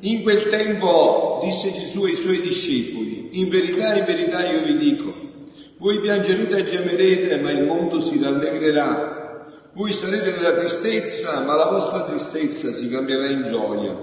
In 0.00 0.22
quel 0.22 0.46
tempo 0.46 1.40
disse 1.42 1.72
Gesù 1.72 2.04
ai 2.04 2.16
suoi 2.16 2.40
discepoli, 2.40 3.28
in 3.32 3.48
verità, 3.48 3.96
in 3.96 4.04
verità 4.04 4.46
io 4.46 4.64
vi 4.64 4.76
dico, 4.76 5.12
voi 5.78 6.00
piangerete 6.00 6.56
e 6.56 6.64
gemerete, 6.64 7.36
ma 7.40 7.50
il 7.50 7.64
mondo 7.64 8.00
si 8.00 8.20
rallegrerà. 8.22 9.46
Voi 9.72 9.92
sarete 9.92 10.32
nella 10.32 10.52
tristezza, 10.52 11.40
ma 11.44 11.54
la 11.54 11.66
vostra 11.66 12.02
tristezza 12.02 12.72
si 12.72 12.88
cambierà 12.88 13.28
in 13.28 13.44
gioia. 13.44 13.96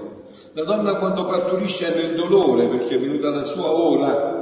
La 0.53 0.63
donna 0.63 0.95
quando 0.95 1.25
partorisce 1.25 1.93
è 1.93 1.95
nel 1.95 2.15
dolore 2.15 2.67
perché 2.67 2.95
è 2.95 2.99
venuta 2.99 3.29
la 3.29 3.43
sua 3.43 3.71
ora 3.71 4.35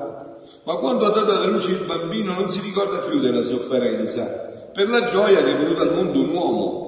ma 0.65 0.75
quando 0.75 1.05
ha 1.05 1.09
dato 1.09 1.31
alla 1.31 1.45
luce 1.45 1.71
il 1.71 1.85
bambino 1.85 2.33
non 2.33 2.49
si 2.49 2.59
ricorda 2.61 2.99
più 2.99 3.19
della 3.19 3.43
sofferenza, 3.43 4.69
per 4.73 4.87
la 4.87 5.05
gioia 5.05 5.43
che 5.43 5.53
è 5.53 5.57
venuta 5.57 5.81
al 5.81 5.93
mondo 5.93 6.19
un 6.19 6.29
uomo. 6.29 6.81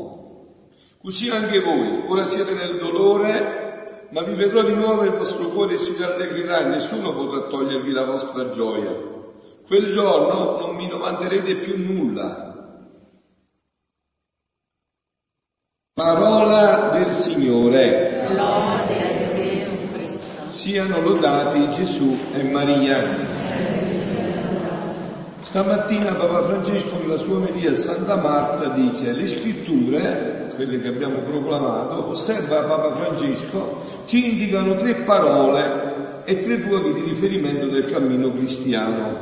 Così 1.02 1.30
anche 1.30 1.60
voi, 1.60 2.04
ora 2.08 2.26
siete 2.28 2.54
nel 2.54 2.78
dolore, 2.78 3.65
ma 4.16 4.24
vi 4.24 4.34
vedrò 4.34 4.64
di 4.64 4.74
nuovo 4.74 5.04
e 5.04 5.08
il 5.08 5.18
vostro 5.18 5.50
cuore 5.50 5.78
si 5.78 5.94
rallegrerà 6.00 6.60
e 6.60 6.70
nessuno 6.70 7.14
potrà 7.14 7.50
togliervi 7.50 7.92
la 7.92 8.06
vostra 8.06 8.48
gioia. 8.48 8.96
Quel 9.68 9.92
giorno 9.92 10.58
non 10.58 10.74
mi 10.74 10.88
domanderete 10.88 11.56
più 11.56 11.78
nulla. 11.78 12.80
Parola 15.92 16.92
del 16.94 17.12
Signore. 17.12 18.26
Siano 20.52 21.02
lodati 21.02 21.70
Gesù 21.72 22.18
e 22.32 22.44
Maria. 22.44 23.35
Stamattina 25.56 26.16
Papa 26.16 26.44
Francesco 26.44 26.98
nella 27.00 27.16
sua 27.16 27.38
omelia 27.38 27.72
a 27.72 27.76
Santa 27.76 28.18
Marta 28.18 28.68
dice 28.74 29.14
le 29.14 29.26
scritture, 29.26 30.52
quelle 30.54 30.82
che 30.82 30.90
abbiamo 30.90 31.20
proclamato, 31.20 32.10
osserva 32.10 32.64
Papa 32.64 32.94
Francesco, 32.98 33.82
ci 34.04 34.32
indicano 34.32 34.76
tre 34.76 35.04
parole 35.06 36.24
e 36.26 36.40
tre 36.40 36.58
luoghi 36.58 36.92
di 36.96 37.04
riferimento 37.04 37.68
del 37.68 37.86
cammino 37.86 38.34
cristiano. 38.34 39.18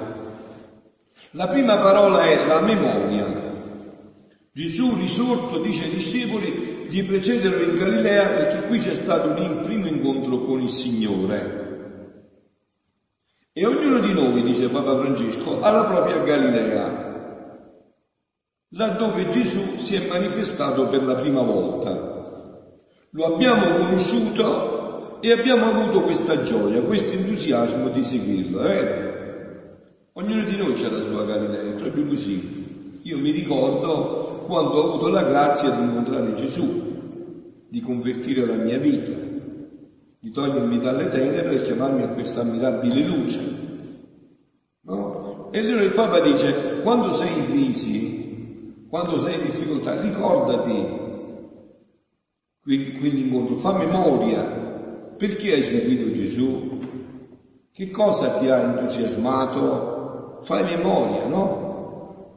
La 1.33 1.49
prima 1.49 1.77
parola 1.77 2.23
è 2.23 2.47
la 2.47 2.61
memoria. 2.61 3.51
Gesù 4.51 4.95
risorto 4.95 5.61
dice 5.61 5.83
ai 5.83 5.91
discepoli 5.91 6.87
di 6.89 7.03
precederlo 7.03 7.61
in 7.61 7.75
Galilea 7.75 8.29
perché 8.29 8.65
qui 8.65 8.79
c'è 8.79 8.95
stato 8.95 9.39
un 9.39 9.59
primo 9.61 9.85
incontro 9.85 10.39
con 10.39 10.63
il 10.63 10.69
Signore. 10.69 11.62
E 13.55 13.67
ognuno 13.67 13.99
di 13.99 14.11
noi, 14.13 14.41
dice 14.41 14.67
Papa 14.69 14.97
Francesco, 14.97 15.61
ha 15.61 15.69
la 15.69 15.83
propria 15.83 16.23
Galilea, 16.23 17.51
laddove 18.69 19.29
Gesù 19.29 19.77
si 19.77 19.93
è 19.93 20.07
manifestato 20.07 20.87
per 20.87 21.03
la 21.03 21.13
prima 21.13 21.43
volta. 21.43 21.91
Lo 23.11 23.25
abbiamo 23.25 23.75
conosciuto 23.75 25.21
e 25.21 25.31
abbiamo 25.31 25.65
avuto 25.65 26.01
questa 26.01 26.41
gioia, 26.41 26.81
questo 26.81 27.11
entusiasmo 27.11 27.89
di 27.89 28.03
seguirlo. 28.03 28.65
Eh? 28.65 29.11
Ognuno 30.13 30.43
di 30.45 30.57
noi 30.57 30.83
ha 30.83 30.89
la 30.89 31.03
sua 31.03 31.23
Galilea, 31.23 31.75
proprio 31.75 32.07
così. 32.07 32.99
Io 33.03 33.19
mi 33.19 33.29
ricordo 33.29 34.45
quando 34.47 34.71
ho 34.71 34.89
avuto 34.89 35.09
la 35.09 35.25
grazia 35.25 35.69
di 35.69 35.81
incontrare 35.83 36.33
Gesù, 36.33 37.67
di 37.69 37.81
convertire 37.81 38.47
la 38.47 38.55
mia 38.55 38.79
vita 38.79 39.11
di 40.23 40.31
togliermi 40.31 40.79
dalle 40.79 41.09
tenebre 41.09 41.55
e 41.55 41.61
chiamarmi 41.63 42.01
a 42.01 42.07
questa 42.07 42.39
ammirabile 42.39 43.03
luce. 43.03 43.41
No? 44.83 45.49
E 45.51 45.59
allora 45.59 45.83
il 45.83 45.91
Papa 45.91 46.21
dice, 46.21 46.79
quando 46.81 47.11
sei 47.11 47.39
in 47.39 47.45
crisi, 47.45 48.85
quando 48.87 49.19
sei 49.19 49.35
in 49.35 49.45
difficoltà, 49.47 49.99
ricordati 49.99 51.01
quell'incontro, 52.63 53.57
fa 53.57 53.73
memoria, 53.73 54.43
perché 55.17 55.55
hai 55.55 55.63
seguito 55.63 56.13
Gesù? 56.13 56.79
Che 57.73 57.91
cosa 57.91 58.37
ti 58.37 58.47
ha 58.47 58.61
entusiasmato? 58.61 60.39
Fai 60.43 60.63
memoria, 60.63 61.27
no? 61.27 62.31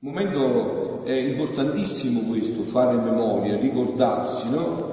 Un 0.00 0.10
momento 0.10 1.04
è 1.04 1.14
importantissimo 1.14 2.28
questo, 2.28 2.64
fare 2.64 2.94
memoria, 2.98 3.56
ricordarsi, 3.56 4.50
no? 4.50 4.91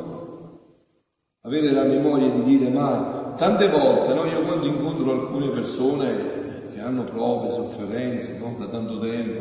Avere 1.49 1.71
la 1.71 1.83
memoria 1.83 2.29
di 2.29 2.43
dire 2.43 2.69
ma 2.69 3.33
tante 3.35 3.67
volte 3.69 4.13
no, 4.13 4.25
io 4.25 4.43
quando 4.43 4.67
incontro 4.67 5.11
alcune 5.11 5.49
persone 5.49 6.69
che 6.71 6.79
hanno 6.79 7.03
prove, 7.05 7.51
sofferenze 7.51 8.37
no, 8.37 8.55
da 8.59 8.67
tanto 8.67 8.99
tempo 8.99 9.39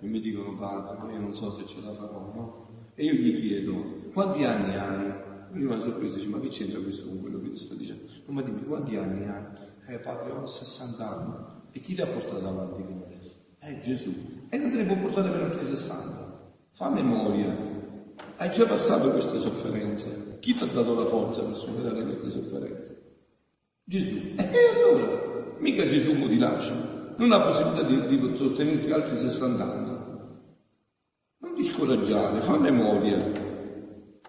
e 0.00 0.06
mi 0.06 0.20
dicono 0.20 0.56
padre 0.56 0.96
ma 0.98 1.12
io 1.12 1.20
non 1.20 1.34
so 1.34 1.50
se 1.50 1.66
ce 1.66 1.80
la 1.84 1.92
farò 1.92 2.32
no? 2.34 2.66
e 2.94 3.04
io 3.04 3.12
gli 3.12 3.38
chiedo 3.38 4.00
quanti 4.12 4.44
anni 4.44 4.76
hai? 4.76 5.30
Mi 5.50 5.68
sorpreso 5.68 6.14
dice 6.14 6.28
ma 6.28 6.40
che 6.40 6.48
c'entra 6.48 6.80
questo 6.80 7.06
con 7.06 7.20
quello 7.20 7.38
che 7.40 7.50
ti 7.50 7.58
sto 7.58 7.74
dicendo? 7.74 8.04
No, 8.24 8.32
ma 8.32 8.40
dimmi 8.40 8.64
quanti 8.64 8.96
anni 8.96 9.28
hai? 9.28 9.44
Eh 9.88 9.98
padre 9.98 10.32
ho 10.32 10.46
60 10.46 11.06
anni 11.06 11.34
e 11.72 11.80
chi 11.80 11.94
ti 11.94 12.00
ha 12.00 12.06
portato 12.06 12.46
avanti 12.46 12.82
fino 12.82 13.04
adesso? 13.04 13.34
Eh 13.60 13.80
Gesù 13.82 14.10
e 14.48 14.56
non 14.56 14.70
te 14.70 14.78
ne 14.78 14.86
può 14.86 14.96
portare 14.96 15.28
per 15.28 15.42
altri 15.42 15.66
60 15.66 16.50
fa 16.72 16.88
memoria 16.88 17.54
hai 18.38 18.50
già 18.50 18.64
passato 18.64 19.10
queste 19.10 19.36
sofferenze 19.36 20.31
chi 20.42 20.54
ti 20.54 20.64
ha 20.64 20.66
dato 20.66 20.94
la 20.94 21.06
forza 21.06 21.40
per 21.40 21.56
superare 21.56 22.02
queste 22.02 22.30
sofferenze? 22.30 23.00
Gesù. 23.84 24.16
E 24.34 24.50
allora, 24.74 25.54
mica 25.58 25.86
Gesù 25.86 26.14
mo 26.14 26.26
ti 26.26 26.36
lascia, 26.36 26.74
non 27.16 27.30
ha 27.30 27.42
possibilità 27.42 27.82
di, 27.82 28.18
di 28.18 28.36
sostenerti 28.36 28.90
altri 28.90 29.16
60 29.18 29.62
anni. 29.62 29.90
Non 31.38 31.54
ti 31.54 31.62
scoraggiare, 31.62 32.40
fa 32.40 32.58
memoria. 32.58 33.40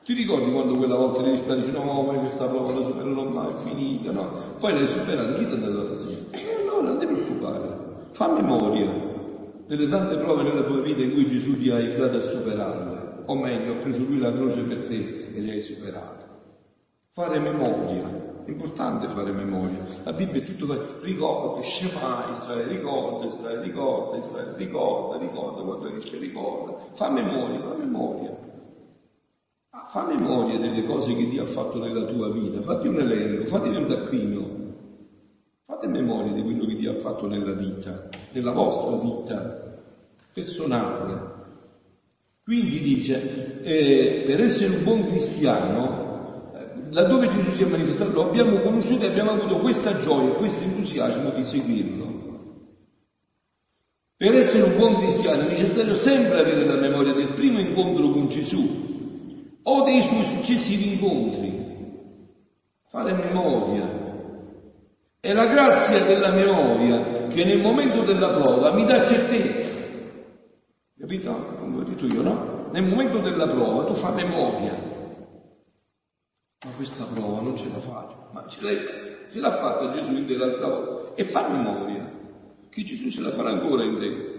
Ti 0.04 0.14
ricordi 0.14 0.52
quando 0.52 0.78
quella 0.78 0.98
volta 0.98 1.24
devi 1.24 1.38
sperare, 1.38 1.62
dici 1.62 1.72
no, 1.72 2.04
ma 2.04 2.20
questa 2.20 2.46
prova 2.46 2.74
la 2.74 2.86
supererò 2.86 3.24
mai, 3.30 3.54
è 3.54 3.58
finita, 3.58 4.12
no? 4.12 4.56
Poi 4.60 4.74
l'hai 4.74 4.88
superata, 4.88 5.34
chi 5.34 5.48
ti 5.48 5.54
ha 5.54 5.56
dato 5.56 5.78
la 5.78 5.84
forza? 5.84 6.18
E 6.30 6.56
allora 6.62 6.90
non 6.90 7.00
ti 7.00 7.06
preoccupare, 7.08 7.78
fa 8.12 8.32
memoria 8.32 9.12
delle 9.66 9.90
tante 9.90 10.18
prove 10.18 10.44
nella 10.44 10.64
tua 10.64 10.80
vita 10.82 11.02
in 11.02 11.14
cui 11.14 11.28
Gesù 11.28 11.58
ti 11.58 11.72
ha 11.72 11.78
aiutato 11.78 12.18
a 12.18 12.22
superarle 12.22 13.13
o 13.26 13.36
meglio, 13.36 13.74
ha 13.74 13.76
preso 13.78 14.00
lui 14.00 14.20
la 14.20 14.32
croce 14.32 14.62
per 14.64 14.86
te 14.88 15.32
e 15.34 15.40
li 15.40 15.50
hai 15.50 15.62
superati. 15.62 16.24
Fare 17.14 17.40
memoria, 17.40 18.24
è 18.46 18.50
importante 18.50 19.08
fare 19.10 19.32
memoria. 19.32 19.86
La 20.04 20.14
Bibbia 20.14 20.42
è 20.42 20.46
tutto 20.46 21.00
ricorda, 21.02 21.62
Shema, 21.62 22.30
Israele 22.32 22.68
ricorda, 22.68 23.28
Israele 23.28 23.62
ricorda, 23.62 24.18
Israele 24.18 24.58
ricorda, 24.58 25.18
ricorda, 25.18 25.62
quando 25.62 25.88
riesce 25.88 26.18
ricorda. 26.18 26.78
Fa 26.94 27.10
memoria, 27.10 27.60
fa 27.60 27.76
memoria. 27.76 28.36
Fa 29.90 30.06
memoria 30.08 30.58
delle 30.58 30.86
cose 30.86 31.16
che 31.16 31.30
Dio 31.30 31.44
ha 31.44 31.48
fatto 31.48 31.78
nella 31.78 32.06
tua 32.06 32.32
vita, 32.32 32.62
fatti 32.62 32.88
un 32.88 33.00
elenco, 33.00 33.48
fatti 33.48 33.70
un 33.70 33.86
taccuino. 33.86 34.62
Fate 35.66 35.88
memoria 35.88 36.32
di 36.32 36.42
quello 36.42 36.66
che 36.66 36.76
Dio 36.76 36.92
ha 36.92 36.96
fatto 36.96 37.28
nella 37.28 37.54
vita, 37.54 38.10
nella 38.32 38.52
vostra 38.52 38.98
vita 38.98 39.78
personale. 40.34 41.33
Quindi 42.44 42.82
dice, 42.82 43.62
eh, 43.64 44.24
per 44.26 44.42
essere 44.42 44.76
un 44.76 44.84
buon 44.84 45.08
cristiano, 45.08 46.52
eh, 46.54 46.92
laddove 46.92 47.30
Gesù 47.30 47.56
si 47.56 47.64
è 47.64 47.66
manifestato, 47.66 48.12
lo 48.12 48.28
abbiamo 48.28 48.60
conosciuto 48.60 49.06
e 49.06 49.08
abbiamo 49.08 49.32
avuto 49.32 49.60
questa 49.60 49.98
gioia, 50.00 50.32
questo 50.32 50.62
entusiasmo 50.62 51.30
di 51.30 51.46
seguirlo. 51.46 52.04
Per 54.18 54.36
essere 54.36 54.64
un 54.64 54.78
buon 54.78 55.00
cristiano 55.00 55.48
è 55.48 55.52
necessario 55.52 55.96
sempre 55.96 56.40
avere 56.40 56.66
la 56.66 56.76
memoria 56.76 57.14
del 57.14 57.34
primo 57.34 57.60
incontro 57.60 58.10
con 58.10 58.28
Gesù 58.28 59.60
o 59.64 59.84
dei 59.84 60.02
suoi 60.02 60.26
successivi 60.26 60.94
incontri. 60.94 61.52
Fare 62.90 63.14
memoria. 63.14 64.02
È 65.20 65.32
la 65.32 65.46
grazia 65.46 66.04
della 66.04 66.32
memoria 66.32 67.28
che 67.28 67.46
nel 67.46 67.60
momento 67.60 68.04
della 68.04 68.30
prova 68.30 68.74
mi 68.74 68.86
dà 68.86 69.06
certezza. 69.06 69.83
Capito? 71.00 71.56
Come 71.60 71.78
ho 71.78 71.84
detto 71.84 72.06
io, 72.06 72.22
no? 72.22 72.68
Nel 72.72 72.84
momento 72.84 73.18
della 73.20 73.48
prova 73.48 73.84
tu 73.86 73.94
fai 73.94 74.14
memoria. 74.14 74.74
Ma 76.66 76.72
questa 76.76 77.06
prova 77.06 77.42
non 77.42 77.58
ce 77.58 77.68
la 77.70 77.80
faccio. 77.80 78.30
Ma 78.32 78.46
ce, 78.48 79.28
ce 79.32 79.40
l'ha 79.40 79.52
fatta 79.52 79.92
Gesù 79.92 80.14
in 80.14 80.26
te 80.28 80.36
l'altra 80.36 80.68
volta. 80.68 81.16
E 81.16 81.24
fa 81.24 81.50
memoria. 81.50 82.10
Che 82.70 82.84
Gesù 82.84 83.10
ce 83.10 83.22
la 83.22 83.32
farà 83.32 83.50
ancora 83.50 83.84
in 83.84 83.98
te. 83.98 84.32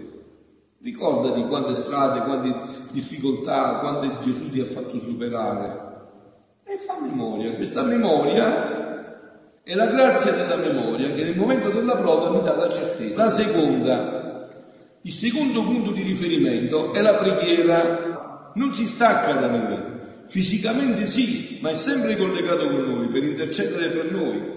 Ricordati 0.81 1.45
quante 1.47 1.75
strade, 1.75 2.21
quante 2.21 2.87
difficoltà, 2.91 3.79
quante 3.79 4.23
Gesù 4.23 4.49
ti 4.49 4.59
ha 4.61 4.65
fatto 4.65 4.99
superare. 5.01 5.83
E 6.63 6.77
fa 6.77 6.99
memoria. 6.99 7.55
Questa 7.55 7.83
memoria 7.83 9.61
è 9.61 9.73
la 9.73 9.87
grazia 9.87 10.31
della 10.31 10.55
memoria 10.55 11.11
che 11.11 11.23
nel 11.23 11.37
momento 11.37 11.69
della 11.69 11.95
prova 11.95 12.29
mi 12.29 12.41
dà 12.41 12.55
la 12.55 12.69
certezza. 12.69 13.15
La 13.15 13.29
seconda 13.29 14.24
il 15.05 15.11
secondo 15.11 15.63
punto 15.63 15.91
di 15.91 16.01
riferimento 16.01 16.91
è 16.91 16.99
la 16.99 17.15
preghiera. 17.15 18.51
Non 18.55 18.73
si 18.73 18.85
stacca 18.85 19.33
da 19.33 19.47
noi. 19.47 19.93
Fisicamente 20.27 21.05
sì, 21.05 21.59
ma 21.61 21.69
è 21.69 21.75
sempre 21.75 22.17
collegato 22.17 22.67
con 22.67 22.81
noi 22.81 23.07
per 23.09 23.23
intercedere 23.23 23.89
per 23.89 24.11
noi. 24.11 24.53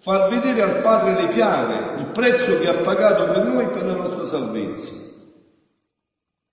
Far 0.00 0.28
vedere 0.28 0.60
al 0.60 0.82
Padre 0.82 1.22
le 1.22 1.28
chiave, 1.28 2.00
il 2.02 2.10
prezzo 2.10 2.58
che 2.58 2.68
ha 2.68 2.82
pagato 2.82 3.24
per 3.32 3.44
noi 3.46 3.64
e 3.64 3.68
per 3.68 3.86
la 3.86 3.94
nostra 3.94 4.26
salvezza. 4.26 4.94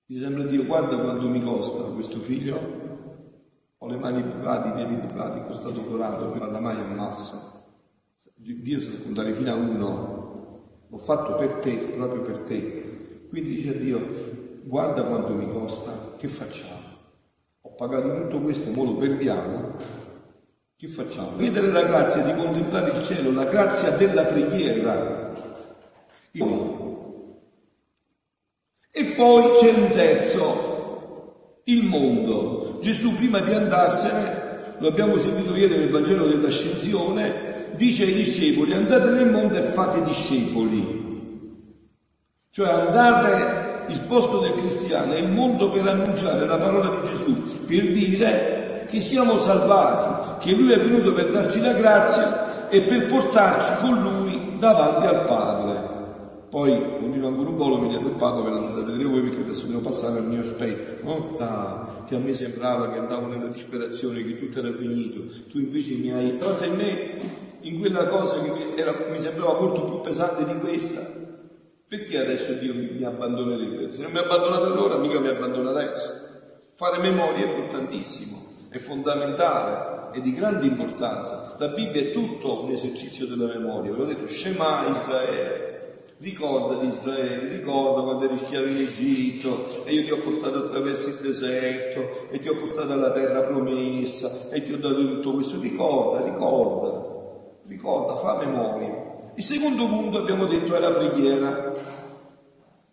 Dice 0.06 0.22
sempre 0.22 0.44
a 0.44 0.46
Dio, 0.46 0.64
guarda 0.64 0.98
quanto 0.98 1.28
mi 1.28 1.44
costa 1.44 1.84
questo 1.84 2.20
figlio, 2.20 2.60
ho 3.78 3.88
le 3.88 3.98
mani 3.98 4.22
bucate, 4.22 4.70
i 4.70 4.72
piedi 4.72 5.06
bucati, 5.06 5.42
questo 5.42 5.72
dottorato, 5.72 6.32
per 6.32 6.50
la 6.50 6.60
mai 6.62 6.80
ammassa. 6.80 7.62
Dio 8.36 8.80
sa 8.80 8.98
contare 9.02 9.34
fino 9.34 9.52
a 9.52 9.56
uno, 9.56 10.86
l'ho 10.90 10.98
fatto 11.00 11.36
per 11.36 11.56
te, 11.56 11.76
proprio 11.94 12.22
per 12.22 12.38
te. 12.40 12.97
Quindi 13.30 13.56
dice 13.56 13.70
a 13.70 13.74
Dio, 13.74 14.00
guarda 14.64 15.04
quanto 15.04 15.34
mi 15.34 15.50
costa, 15.52 16.16
che 16.18 16.28
facciamo? 16.28 16.96
Ho 17.62 17.76
pagato 17.76 18.22
tutto 18.22 18.40
questo, 18.40 18.70
ora 18.70 18.90
lo 18.90 18.96
perdiamo, 18.96 19.76
che 20.78 20.88
facciamo? 20.88 21.38
Chiedere 21.38 21.72
la 21.72 21.84
grazia 21.84 22.22
di 22.22 22.34
contemplare 22.34 22.98
il 22.98 23.04
cielo, 23.04 23.32
la 23.32 23.46
grazia 23.46 23.92
della 23.92 24.26
preghiera. 24.26 25.34
E 28.92 29.06
poi 29.16 29.58
c'è 29.58 29.74
un 29.74 29.90
terzo, 29.90 31.62
il 31.66 31.84
mondo. 31.84 32.80
Gesù 32.82 33.16
prima 33.16 33.40
di 33.42 33.54
andarsene, 33.54 34.76
lo 34.78 34.88
abbiamo 34.88 35.18
sentito 35.18 35.56
ieri 35.56 35.78
nel 35.78 35.90
Vangelo 35.90 36.28
dell'Ascensione, 36.28 37.74
dice 37.76 38.04
ai 38.04 38.14
discepoli 38.14 38.74
andate 38.74 39.10
nel 39.10 39.30
mondo 39.30 39.58
e 39.58 39.62
fate 39.62 40.04
discepoli. 40.04 40.97
Cioè 42.58 42.70
andate, 42.70 43.94
il 43.94 44.02
posto 44.08 44.40
del 44.40 44.54
cristiano 44.54 45.14
è 45.14 45.20
il 45.20 45.30
mondo 45.30 45.70
per 45.70 45.86
annunciare 45.86 46.44
la 46.48 46.58
parola 46.58 47.02
di 47.02 47.10
Gesù, 47.10 47.66
per 47.68 47.92
dire 47.92 48.88
che 48.90 49.00
siamo 49.00 49.38
salvati, 49.38 50.44
che 50.44 50.56
Lui 50.56 50.72
è 50.72 50.80
venuto 50.80 51.14
per 51.14 51.30
darci 51.30 51.62
la 51.62 51.74
grazia 51.74 52.68
e 52.70 52.82
per 52.82 53.06
portarci 53.06 53.74
con 53.80 54.02
Lui 54.02 54.58
davanti 54.58 55.06
al 55.06 55.24
Padre. 55.26 56.46
Poi 56.50 56.98
continua 57.00 57.28
ancora 57.28 57.50
un 57.50 57.58
po' 57.58 57.68
l'omelia 57.68 58.00
del 58.00 58.14
Papa, 58.14 58.42
ve 58.42 58.50
la 58.50 58.58
andate 58.58 58.82
a 58.82 58.86
vedere 58.86 59.08
voi 59.08 59.22
perché 59.22 59.42
adesso 59.44 59.68
devo 59.68 59.82
passare 59.82 60.18
al 60.18 60.26
mio 60.26 60.40
aspetto, 60.40 61.06
no? 61.06 61.38
ah, 61.38 62.06
che 62.08 62.16
a 62.16 62.18
me 62.18 62.34
sembrava 62.34 62.90
che 62.90 62.98
andavo 62.98 63.28
nella 63.28 63.50
disperazione, 63.50 64.24
che 64.24 64.40
tutto 64.40 64.58
era 64.58 64.76
finito, 64.76 65.20
tu 65.52 65.60
invece 65.60 65.94
mi 65.94 66.12
hai 66.12 66.40
trovato 66.40 66.64
in 66.64 66.74
me 66.74 67.18
in 67.60 67.78
quella 67.78 68.08
cosa 68.08 68.42
che 68.42 68.74
era, 68.76 68.96
mi 69.12 69.20
sembrava 69.20 69.60
molto 69.60 69.84
più 69.84 70.02
pesante 70.02 70.44
di 70.44 70.58
questa. 70.58 71.26
Perché 71.88 72.18
adesso 72.18 72.54
Dio 72.54 72.74
mi, 72.74 73.04
abbandonerebbe? 73.04 73.92
Se 73.92 74.02
non 74.02 74.12
mi 74.12 74.18
ha 74.18 74.24
abbandonato 74.24 74.66
allora, 74.66 74.98
mica 74.98 75.20
mi 75.20 75.30
abbandona 75.30 75.70
adesso. 75.70 76.26
Fare 76.76 77.00
memoria 77.00 77.46
è 77.46 77.50
importantissimo 77.50 78.48
è 78.70 78.78
fondamentale, 78.80 80.12
è 80.18 80.22
di 80.22 80.34
grande 80.34 80.66
importanza. 80.66 81.56
La 81.58 81.70
Bibbia 81.70 82.02
è 82.02 82.12
tutto 82.12 82.64
un 82.64 82.72
esercizio 82.72 83.26
della 83.26 83.48
memoria, 83.48 83.92
ve 83.92 83.98
l'ho 83.98 84.06
detto, 84.06 84.28
Shema 84.28 84.88
Israele, 84.90 86.04
ricorda 86.20 86.82
di 86.82 86.88
Israele, 86.88 87.48
ricorda 87.48 88.02
quando 88.02 88.26
eri 88.26 88.38
schiavo 88.38 88.68
in 88.68 88.78
Egitto 88.78 89.86
e 89.86 89.94
io 89.94 90.04
ti 90.04 90.12
ho 90.12 90.18
portato 90.18 90.66
attraverso 90.66 91.10
il 91.10 91.18
deserto 91.22 92.30
e 92.30 92.40
ti 92.40 92.48
ho 92.48 92.58
portato 92.58 92.92
alla 92.92 93.12
terra 93.12 93.42
promessa 93.42 94.50
e 94.50 94.64
ti 94.64 94.74
ho 94.74 94.78
dato 94.78 94.96
tutto 94.96 95.34
questo, 95.34 95.60
ricorda, 95.60 96.24
ricorda, 96.24 97.62
ricorda, 97.68 98.16
fa 98.16 98.38
memoria. 98.38 99.07
Il 99.38 99.44
secondo 99.44 99.86
punto 99.88 100.18
abbiamo 100.18 100.48
detto 100.48 100.76
è 100.76 100.80
la 100.80 100.94
preghiera. 100.94 101.72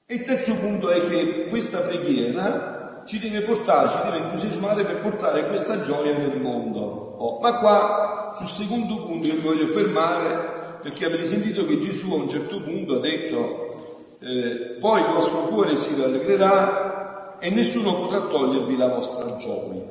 E 0.05 0.15
il 0.15 0.23
terzo 0.25 0.53
punto 0.53 0.91
è 0.91 1.09
che 1.09 1.47
questa 1.49 1.79
preghiera 1.79 3.03
ci 3.07 3.19
deve 3.19 3.41
portare, 3.45 3.89
ci 3.89 3.97
deve 4.05 4.25
entusiasmare 4.27 4.85
per 4.85 4.99
portare 4.99 5.47
questa 5.49 5.81
gioia 5.81 6.15
nel 6.15 6.39
mondo. 6.39 6.83
Oh, 7.17 7.41
ma 7.41 7.59
qua, 7.61 8.35
sul 8.37 8.49
secondo 8.49 9.07
punto, 9.07 9.27
io 9.27 9.37
mi 9.37 9.41
voglio 9.41 9.69
fermare 9.69 10.79
perché 10.83 11.07
avete 11.07 11.25
sentito 11.25 11.65
che 11.65 11.79
Gesù 11.79 12.13
a 12.13 12.17
un 12.17 12.29
certo 12.29 12.61
punto 12.61 12.97
ha 12.97 13.01
detto 13.01 14.17
eh, 14.21 14.77
poi 14.79 15.01
il 15.01 15.13
vostro 15.15 15.47
cuore 15.47 15.77
si 15.77 15.99
rallegrerà 15.99 17.39
e 17.39 17.49
nessuno 17.49 17.95
potrà 17.95 18.21
togliervi 18.21 18.77
la 18.77 18.89
vostra 18.89 19.37
gioia. 19.37 19.83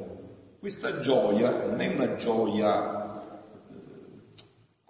Questa 0.59 1.00
gioia 1.00 1.65
non 1.65 1.81
è 1.81 1.88
una 1.95 2.13
gioia 2.13 3.02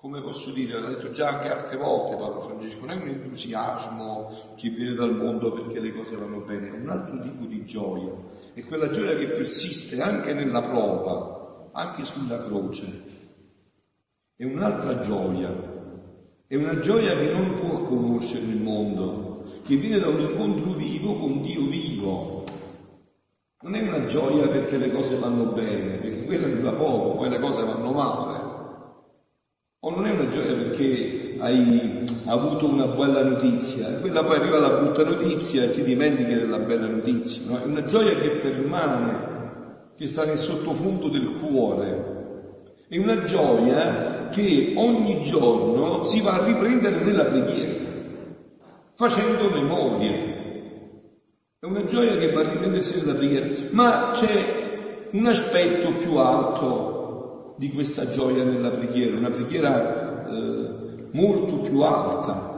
come 0.04 0.20
posso 0.20 0.52
dire, 0.52 0.78
l'ho 0.78 0.90
detto 0.90 1.12
già 1.12 1.30
anche 1.30 1.48
altre 1.48 1.78
volte 1.78 2.18
Paolo 2.18 2.42
Francesco, 2.42 2.86
non 2.86 2.90
è 2.90 3.02
un 3.02 3.08
entusiasmo 3.08 4.54
che 4.58 4.68
viene 4.68 4.96
dal 4.96 5.16
mondo 5.16 5.54
perché 5.54 5.80
le 5.80 5.94
cose 5.94 6.18
vanno 6.18 6.40
bene, 6.40 6.68
è 6.68 6.72
un 6.72 6.90
altro 6.90 7.22
tipo 7.22 7.46
di 7.46 7.64
gioia, 7.64 8.12
è 8.54 8.62
quella 8.66 8.90
gioia 8.90 9.16
che 9.16 9.28
persiste 9.28 10.02
anche 10.02 10.34
nella 10.34 10.62
prova, 10.62 11.70
anche 11.72 12.04
sulla 12.04 12.44
croce. 12.44 13.02
È 14.36 14.44
un'altra 14.44 15.00
gioia, 15.00 15.54
è 16.48 16.56
una 16.58 16.80
gioia 16.80 17.18
che 17.18 17.32
non 17.32 17.62
può 17.62 17.86
conoscere 17.86 18.44
il 18.44 18.60
mondo, 18.60 19.62
che 19.64 19.78
viene 19.78 20.00
da 20.00 20.10
un 20.10 20.20
incontro 20.20 20.74
vivo 20.74 21.16
con 21.16 21.40
Dio 21.40 21.66
vivo. 21.68 22.44
Non 23.62 23.74
è 23.76 23.88
una 23.88 24.06
gioia 24.08 24.50
perché 24.50 24.76
le 24.76 24.92
cose 24.92 25.18
vanno 25.18 25.54
bene, 25.54 26.00
perché 26.00 26.26
quella 26.26 26.48
dura 26.48 26.74
poco, 26.74 27.20
poi 27.20 27.30
le 27.30 27.40
cose 27.40 27.64
vanno 27.64 27.92
male. 27.94 28.33
O 29.86 29.90
non 29.90 30.06
è 30.06 30.12
una 30.12 30.30
gioia 30.30 30.54
perché 30.54 31.36
hai 31.40 32.06
avuto 32.28 32.70
una 32.70 32.86
bella 32.86 33.22
notizia, 33.22 34.00
quella 34.00 34.24
poi 34.24 34.38
arriva 34.38 34.58
la 34.58 34.78
brutta 34.78 35.04
notizia 35.04 35.64
e 35.64 35.72
ti 35.72 35.84
dimentichi 35.84 36.34
della 36.34 36.60
bella 36.60 36.88
notizia, 36.88 37.50
no? 37.50 37.62
È 37.62 37.66
una 37.66 37.84
gioia 37.84 38.16
che 38.16 38.30
permane, 38.30 39.92
che 39.98 40.08
sta 40.08 40.24
nel 40.24 40.38
sottofondo 40.38 41.10
del 41.10 41.36
cuore. 41.38 42.62
È 42.88 42.98
una 42.98 43.26
gioia 43.26 44.30
che 44.30 44.72
ogni 44.78 45.22
giorno 45.26 46.06
si 46.06 46.22
va 46.22 46.40
a 46.40 46.46
riprendere 46.46 47.04
nella 47.04 47.26
preghiera, 47.26 47.84
facendo 48.96 49.50
memoria. 49.50 50.14
È 51.60 51.66
una 51.66 51.84
gioia 51.88 52.16
che 52.16 52.32
va 52.32 52.40
a 52.40 52.50
riprendersi 52.50 53.00
nella 53.00 53.16
preghiera, 53.16 53.48
ma 53.72 54.12
c'è 54.14 55.10
un 55.12 55.26
aspetto 55.26 55.92
più 55.98 56.16
alto 56.16 56.93
di 57.58 57.72
questa 57.72 58.10
gioia 58.10 58.44
nella 58.44 58.70
preghiera, 58.70 59.18
una 59.18 59.30
preghiera 59.30 60.28
eh, 60.28 61.08
molto 61.12 61.58
più 61.58 61.82
alta, 61.82 62.52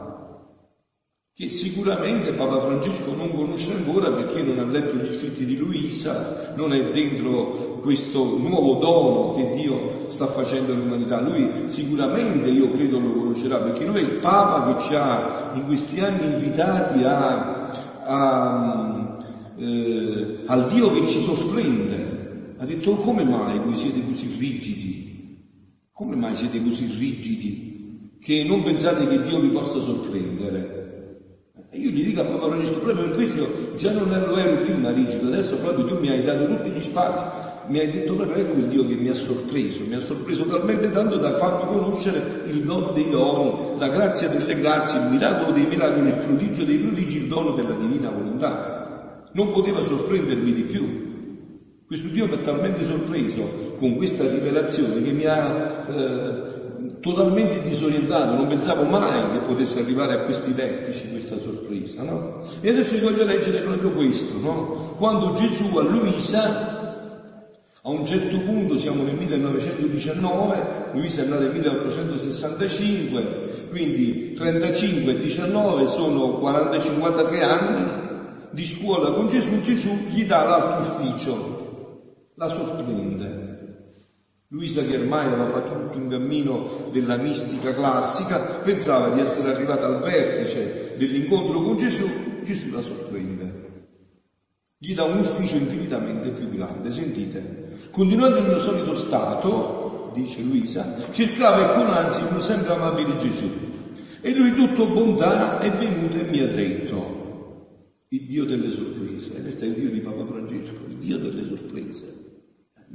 che 1.33 1.49
sicuramente 1.49 2.31
Papa 2.31 2.61
Francesco 2.61 3.13
non 3.13 3.35
conosce 3.35 3.73
ancora 3.73 4.09
perché 4.09 4.41
non 4.41 4.57
ha 4.57 4.71
letto 4.71 4.95
gli 4.95 5.11
scritti 5.11 5.45
di 5.45 5.57
Luisa, 5.57 6.53
non 6.55 6.71
è 6.71 6.91
dentro 6.93 7.79
questo 7.81 8.37
nuovo 8.37 8.75
dono 8.75 9.33
che 9.35 9.53
Dio 9.55 10.05
sta 10.07 10.27
facendo 10.27 10.71
all'umanità. 10.71 11.19
Lui 11.19 11.65
sicuramente, 11.67 12.49
io 12.49 12.71
credo, 12.71 12.99
lo 12.99 13.11
conoscerà 13.11 13.57
perché 13.57 13.83
lui 13.85 13.97
è 13.97 14.03
il 14.03 14.19
Papa 14.19 14.73
che 14.77 14.83
ci 14.83 14.95
ha 14.95 15.51
in 15.55 15.65
questi 15.65 15.99
anni 15.99 16.23
invitati 16.23 17.03
a, 17.03 17.69
a, 18.05 19.19
eh, 19.57 20.39
al 20.45 20.67
Dio 20.67 20.91
che 20.93 21.05
ci 21.05 21.19
sorprende 21.19 22.04
ha 22.57 22.65
detto 22.65 22.95
come 22.95 23.23
mai 23.23 23.59
voi 23.59 23.75
siete 23.75 24.05
così 24.05 24.33
rigidi? 24.37 25.13
Come 25.91 26.15
mai 26.15 26.35
siete 26.35 26.61
così 26.61 26.85
rigidi 26.97 28.17
che 28.21 28.43
non 28.43 28.63
pensate 28.63 29.07
che 29.07 29.21
Dio 29.23 29.39
vi 29.41 29.49
possa 29.49 29.79
sorprendere? 29.79 30.83
E 31.69 31.77
io 31.77 31.89
gli 31.89 32.05
dico 32.05 32.21
a 32.21 32.25
Papa 32.25 32.47
Francesco, 32.47 32.79
proprio 32.79 33.05
per 33.05 33.15
questo 33.15 33.75
già 33.75 33.91
non 33.91 34.07
lo 34.07 34.37
ero 34.37 34.63
prima 34.63 34.91
rigido, 34.91 35.27
adesso 35.27 35.57
proprio 35.57 35.85
tu 35.85 35.99
mi 35.99 36.09
hai 36.09 36.23
dato 36.23 36.47
tutti 36.47 36.69
gli 36.69 36.81
spazi, 36.81 37.21
mi 37.67 37.79
hai 37.79 37.91
detto 37.91 38.15
proprio 38.15 38.45
ecco 38.45 38.57
il 38.57 38.67
Dio 38.67 38.87
che 38.87 38.95
mi 38.95 39.09
ha 39.09 39.13
sorpreso, 39.13 39.83
mi 39.85 39.95
ha 39.95 39.99
sorpreso 39.99 40.45
talmente 40.45 40.89
tanto 40.91 41.17
da 41.17 41.35
farmi 41.35 41.71
conoscere 41.73 42.43
il 42.47 42.63
dono 42.63 42.91
dei 42.93 43.09
doni, 43.09 43.77
la 43.77 43.89
grazia 43.89 44.29
delle 44.29 44.55
grazie, 44.55 44.99
il 44.99 45.11
miracolo 45.11 45.51
dei 45.51 45.65
miracoli, 45.65 46.07
il 46.07 46.15
prodigio 46.15 46.63
dei 46.63 46.77
prodigi, 46.77 47.17
il 47.17 47.27
dono 47.27 47.55
della 47.55 47.75
divina 47.75 48.09
volontà. 48.09 49.27
Non 49.33 49.51
poteva 49.51 49.83
sorprendermi 49.83 50.53
di 50.53 50.61
più. 50.61 51.14
Questo 51.87 52.07
Dio 52.07 52.25
mi 52.25 52.33
ha 52.33 52.39
talmente 52.39 52.83
sorpreso 52.83 53.75
con 53.77 53.95
questa 53.95 54.27
rivelazione 54.27 55.03
che 55.03 55.11
mi 55.11 55.25
ha 55.25 55.85
eh, 55.87 56.97
totalmente 56.99 57.61
disorientato, 57.61 58.33
non 58.33 58.47
pensavo 58.47 58.85
mai 58.85 59.21
che 59.31 59.37
potesse 59.45 59.81
arrivare 59.81 60.15
a 60.15 60.23
questi 60.23 60.51
vertici 60.51 61.11
questa 61.11 61.37
sorpresa, 61.37 62.01
no? 62.01 62.41
E 62.59 62.69
adesso 62.69 62.95
vi 62.95 63.01
voglio 63.01 63.23
leggere 63.23 63.61
proprio 63.61 63.91
questo, 63.91 64.39
no? 64.39 64.95
Quando 64.97 65.33
Gesù 65.33 65.77
a 65.77 65.83
Luisa, 65.83 67.03
a 67.83 67.89
un 67.89 68.03
certo 68.03 68.39
punto, 68.39 68.79
siamo 68.79 69.03
nel 69.03 69.13
1919, 69.13 70.89
Luisa 70.93 71.21
è 71.21 71.27
nata 71.27 71.43
nel 71.43 71.51
1865, 71.51 73.67
quindi 73.69 74.33
35 74.33 75.11
e 75.11 75.19
19 75.19 75.85
sono 75.85 76.39
40-53 76.41 77.43
anni 77.43 78.01
di 78.49 78.65
scuola 78.65 79.11
con 79.11 79.27
Gesù, 79.27 79.61
Gesù 79.61 79.95
gli 80.07 80.25
dà 80.25 80.45
l'alto 80.45 80.87
ufficio 80.87 81.54
la 82.35 82.49
sorprende. 82.49 83.53
Luisa, 84.49 84.83
che 84.83 84.97
ormai 84.97 85.25
aveva 85.25 85.49
fatto 85.49 85.79
tutto 85.81 85.97
un 85.97 86.07
cammino 86.07 86.89
della 86.91 87.17
mistica 87.17 87.73
classica, 87.73 88.59
pensava 88.63 89.13
di 89.13 89.19
essere 89.19 89.53
arrivata 89.53 89.87
al 89.87 90.01
vertice 90.01 90.95
dell'incontro 90.97 91.61
con 91.61 91.77
Gesù, 91.77 92.07
Gesù 92.43 92.71
la 92.71 92.81
sorprende. 92.81 93.63
Gli 94.77 94.93
dà 94.93 95.03
un 95.03 95.19
ufficio 95.19 95.55
infinitamente 95.55 96.29
più 96.29 96.49
grande. 96.49 96.91
Sentite, 96.91 97.89
continuando 97.91 98.41
nel 98.41 98.61
solito 98.61 98.95
stato, 98.95 100.11
dice 100.13 100.41
Luisa, 100.41 101.11
cercava 101.11 101.73
con 101.73 101.87
ansia 101.87 102.27
un 102.27 102.41
sempre 102.41 102.73
amabile 102.73 103.15
Gesù. 103.15 103.49
E 104.21 104.33
lui 104.33 104.53
tutto 104.53 104.91
bontà 104.91 105.59
è 105.59 105.71
venuto 105.71 106.17
e 106.17 106.23
mi 106.23 106.39
ha 106.39 106.47
detto, 106.47 107.15
il 108.09 108.25
Dio 108.25 108.45
delle 108.45 108.71
sorprese. 108.71 109.37
E 109.37 109.41
questo 109.41 109.65
è 109.65 109.67
il 109.67 109.73
Dio 109.73 109.89
di 109.89 109.99
Papa 109.99 110.25
Francesco, 110.25 110.73
il 110.87 110.95
Dio 110.97 111.17
delle 111.17 111.45
sorprese. 111.45 112.24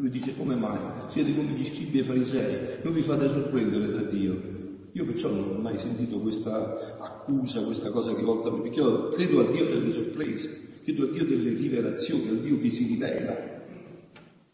Lui 0.01 0.09
dice 0.09 0.35
come 0.35 0.55
mai? 0.55 0.79
Siete 1.09 1.35
come 1.35 1.51
gli 1.51 1.67
scribi 1.67 1.99
e 1.99 2.05
farisei, 2.05 2.59
non 2.83 2.95
vi 2.95 3.03
fate 3.03 3.29
sorprendere 3.29 3.93
da 3.93 4.01
Dio. 4.11 4.59
Io 4.93 5.05
perciò 5.05 5.29
non 5.29 5.51
ho 5.51 5.61
mai 5.61 5.77
sentito 5.77 6.19
questa 6.21 6.97
accusa, 6.99 7.63
questa 7.63 7.91
cosa 7.91 8.15
che 8.15 8.23
volta 8.23 8.51
perché 8.51 8.81
io 8.81 9.09
credo 9.11 9.41
al 9.41 9.51
Dio 9.51 9.67
delle 9.67 9.93
sorprese, 9.93 10.69
credo 10.85 11.03
al 11.03 11.11
Dio 11.11 11.27
delle 11.27 11.51
rivelazioni, 11.51 12.29
al 12.31 12.39
Dio 12.39 12.59
che 12.59 12.71
si 12.71 12.87
rivela, 12.87 13.37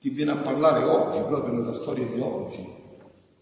che 0.00 0.10
viene 0.10 0.32
a 0.32 0.36
parlare 0.38 0.82
oggi, 0.82 1.20
proprio 1.28 1.54
nella 1.54 1.74
storia 1.74 2.06
di 2.06 2.20
oggi. 2.20 2.66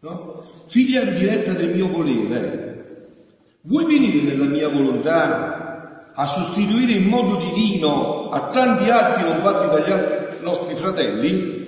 No? 0.00 0.44
Figlia 0.66 1.04
diretta 1.04 1.54
del 1.54 1.75
mio 1.75 1.88
volere, 1.88 3.23
vuoi 3.62 3.87
venire 3.87 4.20
nella 4.20 4.44
mia 4.44 4.68
volontà 4.68 6.12
a 6.12 6.26
sostituire 6.26 6.92
in 6.92 7.08
modo 7.08 7.37
divino 7.37 8.28
a 8.28 8.50
tanti 8.50 8.90
atti 8.90 9.23
non 9.23 9.40
fatti 9.40 9.75
dagli 9.75 9.90
altri 9.90 10.42
nostri 10.42 10.75
fratelli? 10.75 11.63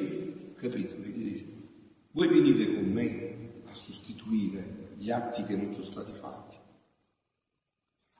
Capito? 0.68 0.96
Vuoi 2.10 2.26
venire 2.26 2.74
con 2.74 2.90
me 2.90 3.34
a 3.66 3.72
sostituire 3.72 4.94
gli 4.96 5.12
atti 5.12 5.44
che 5.44 5.54
non 5.54 5.72
sono 5.72 5.84
stati 5.84 6.12
fatti? 6.12 6.56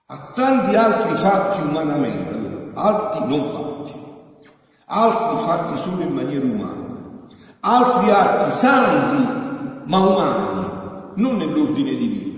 A 0.07 0.31
tanti 0.33 0.77
altri 0.77 1.17
fatti 1.17 1.67
umanamente, 1.67 2.71
altri 2.75 3.27
non 3.27 3.49
fatti, 3.49 4.51
altri 4.85 5.45
fatti 5.45 5.81
solo 5.81 6.03
in 6.03 6.13
maniera 6.13 6.45
umana, 6.45 7.27
altri 7.61 8.11
atti 8.11 8.51
santi 8.53 9.89
ma 9.91 9.99
umani, 9.99 11.21
non 11.21 11.37
nell'ordine 11.39 11.97
divino. 11.97 12.35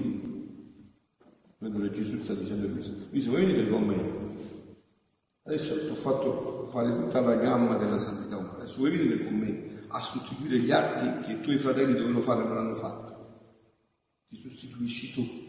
Allora 1.61 1.91
Gesù 1.91 2.19
sta 2.21 2.33
dicendo 2.33 2.69
questo. 2.69 2.95
Dice, 3.11 3.29
vuoi 3.29 3.45
venire 3.45 3.69
con 3.69 3.83
me? 3.83 4.17
Adesso 5.43 5.85
ti 5.85 5.91
ho 5.91 5.95
fatto 5.97 6.69
fare 6.71 6.95
tutta 6.95 7.21
la 7.21 7.35
gamma 7.35 7.77
della 7.77 7.99
santità 7.99 8.39
umana, 8.39 8.59
adesso 8.59 8.79
vuoi 8.79 8.97
venire 8.97 9.25
con 9.25 9.35
me 9.35 9.78
a 9.89 10.01
sostituire 10.01 10.59
gli 10.59 10.71
atti 10.71 11.27
che 11.27 11.33
i 11.33 11.41
tuoi 11.41 11.59
fratelli 11.59 11.95
dovevano 11.95 12.21
fare 12.21 12.43
e 12.43 12.47
non 12.47 12.59
hanno 12.59 12.77
fatto. 12.77 13.17
Ti 14.29 14.37
sostituisci 14.37 15.13
tu. 15.13 15.47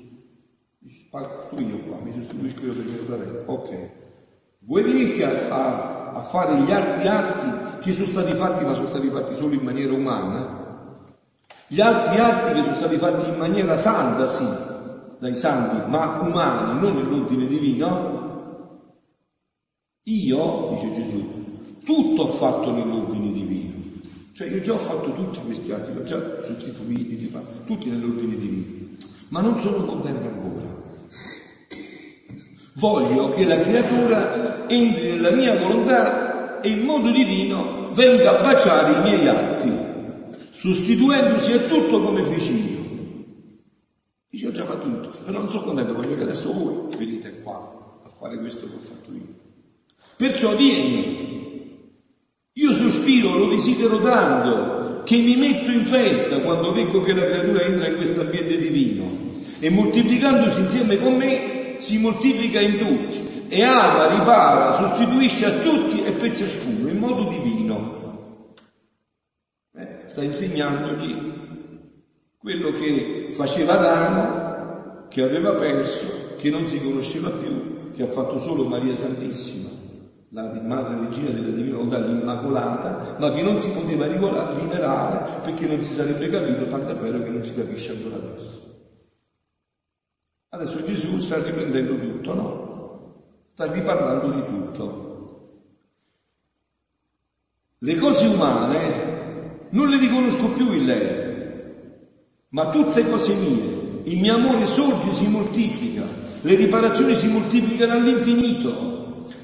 Tu 1.50 1.60
io 1.60 1.80
qua, 1.80 1.98
mi 2.02 2.14
sostituisco 2.14 2.66
io 2.66 2.74
per 2.74 2.86
i 2.86 2.90
miei 2.90 3.06
fratelli. 3.06 3.44
Ok. 3.46 3.90
Vuoi 4.60 4.84
venirti 4.84 5.24
a, 5.24 5.50
a, 5.50 6.12
a, 6.14 6.22
fare 6.24 6.62
gli 6.62 6.72
altri 6.72 7.08
atti 7.08 7.80
che 7.80 7.94
sono 7.94 8.08
stati 8.08 8.36
fatti, 8.36 8.64
ma 8.64 8.74
sono 8.74 8.88
stati 8.88 9.10
fatti 9.10 9.36
solo 9.36 9.54
in 9.54 9.62
maniera 9.62 9.94
umana? 9.94 10.68
Gli 11.68 11.82
altri 11.82 12.20
atti 12.20 12.54
che 12.54 12.64
sono 12.64 12.76
stati 12.76 12.98
fatti 12.98 13.30
in 13.30 13.38
maniera 13.38 13.78
santa, 13.78 14.28
sì, 14.28 14.46
dai 15.20 15.36
santi, 15.36 15.90
ma 15.90 16.20
umani, 16.22 16.80
non 16.80 16.96
nell'ordine 16.96 17.48
divino? 17.48 18.18
Io, 20.04 20.70
dice 20.74 20.94
Gesù, 20.94 21.78
tutto 21.84 22.22
ho 22.24 22.28
fatto 22.28 22.72
nell'ordine 22.72 23.32
divino. 23.32 23.69
Cioè 24.40 24.48
io 24.48 24.62
già 24.62 24.72
ho 24.72 24.78
fatto 24.78 25.12
tutti 25.12 25.38
questi 25.46 25.70
atti, 25.74 25.92
li 25.92 26.00
ho 26.00 26.04
già 26.04 26.42
sostituiti, 26.44 27.30
tutti 27.66 27.90
nell'ordine 27.90 28.38
divino, 28.38 28.96
ma 29.28 29.42
non 29.42 29.60
sono 29.60 29.84
contento 29.84 30.30
ancora. 30.30 30.66
Voglio 32.76 33.32
che 33.32 33.44
la 33.44 33.60
creatura 33.60 34.70
entri 34.70 35.10
nella 35.10 35.32
mia 35.32 35.60
volontà 35.60 36.62
e 36.62 36.70
in 36.70 36.86
modo 36.86 37.12
divino 37.12 37.92
venga 37.92 38.40
a 38.40 38.42
baciare 38.42 38.94
i 38.94 39.02
miei 39.02 39.28
atti, 39.28 39.74
sostituendosi 40.52 41.52
a 41.52 41.60
tutto 41.64 42.02
come 42.02 42.24
feci 42.24 42.72
io. 42.72 42.80
Dice 44.30 44.48
ho 44.48 44.52
già 44.54 44.64
fatto 44.64 44.90
tutto, 44.90 45.18
però 45.22 45.40
non 45.40 45.50
sono 45.50 45.64
contento, 45.64 45.94
voglio 45.94 46.16
che 46.16 46.24
adesso 46.24 46.54
voi 46.54 46.96
venite 46.96 47.42
qua 47.42 48.02
a 48.06 48.10
fare 48.18 48.38
questo 48.38 48.70
che 48.70 48.76
ho 48.76 48.80
fatto 48.80 49.12
io. 49.12 49.36
Perciò 50.16 50.56
vieni, 50.56 51.19
io 53.10 53.20
sospiro, 53.20 53.38
lo 53.38 53.48
desidero 53.48 54.00
tanto, 54.00 55.02
che 55.04 55.18
mi 55.18 55.36
metto 55.36 55.72
in 55.72 55.86
festa 55.86 56.40
quando 56.40 56.72
vedo 56.72 57.02
che 57.02 57.14
la 57.14 57.26
creatura 57.26 57.62
entra 57.62 57.88
in 57.88 57.96
questo 57.96 58.22
ambiente 58.22 58.58
divino. 58.58 59.28
E 59.60 59.70
moltiplicandosi 59.70 60.62
insieme 60.62 60.98
con 61.00 61.16
me 61.16 61.76
si 61.80 61.98
moltiplica 61.98 62.60
in 62.60 62.78
tutti. 62.78 63.48
E 63.50 63.64
ama, 63.64 64.16
ripara, 64.16 64.88
sostituisce 64.88 65.46
a 65.46 65.60
tutti 65.60 66.04
e 66.04 66.12
per 66.12 66.38
ciascuno 66.38 66.88
in 66.88 66.98
modo 66.98 67.28
divino. 67.30 68.56
Eh, 69.76 70.04
sta 70.06 70.24
insegnandogli 70.24 71.38
quello 72.38 72.72
che 72.74 73.32
faceva 73.34 73.80
Adamo, 73.80 75.08
che 75.10 75.24
aveva 75.24 75.54
perso, 75.54 76.36
che 76.38 76.50
non 76.50 76.68
si 76.68 76.82
conosceva 76.82 77.30
più, 77.32 77.92
che 77.94 78.04
ha 78.04 78.08
fatto 78.08 78.40
solo 78.42 78.66
Maria 78.66 78.96
Santissima 78.96 79.79
la 80.32 80.44
madre 80.62 81.08
regina 81.08 81.32
della 81.32 81.56
divina 81.56 81.76
volontà, 81.76 82.00
l'Immacolata, 82.00 83.16
ma 83.18 83.32
che 83.32 83.42
non 83.42 83.60
si 83.60 83.70
poteva 83.72 84.08
rivelare 84.08 85.42
perché 85.42 85.66
non 85.66 85.82
si 85.84 85.94
sarebbe 85.94 86.30
capito, 86.30 86.68
tanto 86.68 86.90
è 86.90 86.96
vero 86.96 87.24
che 87.24 87.30
non 87.30 87.44
si 87.44 87.54
capisce 87.54 87.92
ancora 87.94 88.16
adesso. 88.16 88.68
Adesso 90.50 90.84
Gesù 90.84 91.20
sta 91.20 91.42
riprendendo 91.42 91.98
tutto, 91.98 92.34
no? 92.34 93.14
Sta 93.54 93.72
riparlando 93.72 94.32
di 94.32 94.46
tutto. 94.46 95.08
Le 97.80 97.96
cose 97.98 98.28
umane 98.28 99.68
non 99.70 99.88
le 99.88 99.98
riconosco 99.98 100.52
più 100.52 100.74
in 100.74 100.86
lei, 100.86 101.28
ma 102.50 102.70
tutte 102.70 103.08
cose 103.10 103.34
mie. 103.36 104.02
Il 104.04 104.20
mio 104.20 104.36
amore 104.36 104.66
sorge, 104.68 105.14
si 105.14 105.28
moltiplica, 105.28 106.04
le 106.42 106.56
riparazioni 106.56 107.16
si 107.16 107.28
moltiplicano 107.28 107.94
all'infinito. 107.94 108.99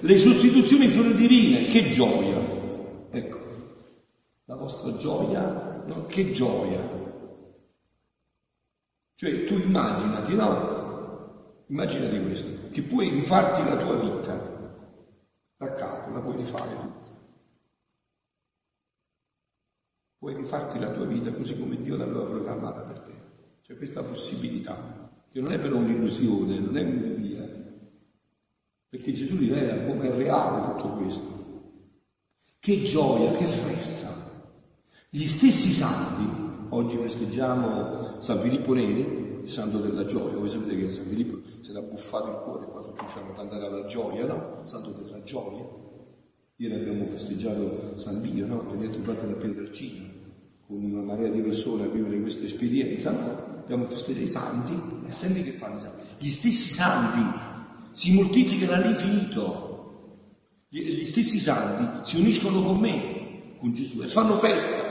Le 0.05 0.17
sostituzioni 0.17 0.87
sono 0.89 1.13
divine, 1.13 1.65
che 1.65 1.89
gioia! 1.89 3.09
Ecco, 3.09 3.39
la 4.45 4.53
vostra 4.53 4.95
gioia, 4.97 5.83
no? 5.83 6.05
che 6.05 6.29
gioia! 6.29 6.79
Cioè 9.15 9.45
tu 9.45 9.55
immaginati, 9.55 10.35
no? 10.35 11.63
Immaginati 11.65 12.21
questo, 12.21 12.69
che 12.69 12.83
puoi 12.83 13.09
rifarti 13.09 13.67
la 13.67 13.77
tua 13.77 13.95
vita 13.95 14.83
da 15.57 15.73
capo, 15.73 16.11
la 16.11 16.19
puoi 16.19 16.35
rifare 16.35 16.75
tutta. 16.75 17.11
Puoi 20.19 20.35
rifarti 20.35 20.77
la 20.77 20.91
tua 20.91 21.05
vita 21.05 21.33
così 21.33 21.57
come 21.57 21.81
Dio 21.81 21.97
l'aveva 21.97 22.25
programmata 22.25 22.81
per 22.81 22.99
te. 22.99 23.13
C'è 23.63 23.75
questa 23.75 24.03
possibilità, 24.03 25.09
che 25.31 25.41
non 25.41 25.51
è 25.51 25.59
però 25.59 25.77
un'illusione, 25.77 26.59
non 26.59 26.77
è 26.77 26.83
un'utopia, 26.83 27.54
perché 28.95 29.13
Gesù 29.13 29.35
rivela 29.35 29.83
come 29.83 30.09
è 30.09 30.15
reale 30.15 30.73
tutto 30.73 30.89
questo. 30.95 31.33
Che 32.59 32.83
gioia, 32.83 33.31
che 33.31 33.45
festa. 33.45 34.13
Gli 35.09 35.27
stessi 35.27 35.71
santi, 35.71 36.25
oggi 36.69 36.97
festeggiamo 36.97 38.19
San 38.19 38.39
Filippo 38.39 38.73
Neri, 38.73 39.41
il 39.43 39.49
santo 39.49 39.79
della 39.79 40.05
gioia, 40.05 40.37
voi 40.37 40.49
sapete 40.49 40.75
che 40.75 40.91
San 40.91 41.05
Filippo 41.05 41.39
si 41.61 41.69
era 41.69 41.81
buffato 41.81 42.29
il 42.29 42.37
cuore 42.43 42.65
quando 42.65 42.93
tutti 42.93 43.11
fanno 43.13 43.33
cantare 43.33 43.69
la 43.69 43.85
gioia, 43.85 44.25
no? 44.25 44.61
Il 44.63 44.69
santo 44.69 44.89
della 44.91 45.21
gioia. 45.23 45.63
Ieri 46.57 46.73
abbiamo 46.73 47.05
festeggiato 47.07 47.97
San 47.97 48.21
Dio, 48.21 48.47
no? 48.47 48.65
Venite 48.69 49.01
trovate 49.01 49.27
da 49.27 49.33
Pietrelcino, 49.33 50.07
con 50.65 50.83
una 50.83 51.01
marea 51.01 51.29
di 51.29 51.41
persone 51.41 51.83
a 51.83 51.87
vivere 51.87 52.19
questa 52.21 52.45
esperienza? 52.45 53.11
Abbiamo 53.59 53.85
festeggiato 53.85 54.23
i 54.23 54.27
santi, 54.27 54.73
e 55.07 55.11
senti 55.13 55.43
che 55.43 55.51
fanno 55.53 55.79
i 55.79 55.81
santi? 55.81 56.03
Gli 56.17 56.29
stessi 56.29 56.69
santi 56.69 57.53
si 57.95 58.13
moltiplicano 58.13 58.73
all'infinito. 58.73 59.63
Gli 60.67 61.05
stessi 61.05 61.39
santi 61.39 62.09
si 62.09 62.19
uniscono 62.19 62.61
con 62.61 62.77
me, 62.77 63.53
con 63.57 63.73
Gesù, 63.73 64.01
e 64.01 64.07
fanno 64.07 64.35
festa. 64.35 64.83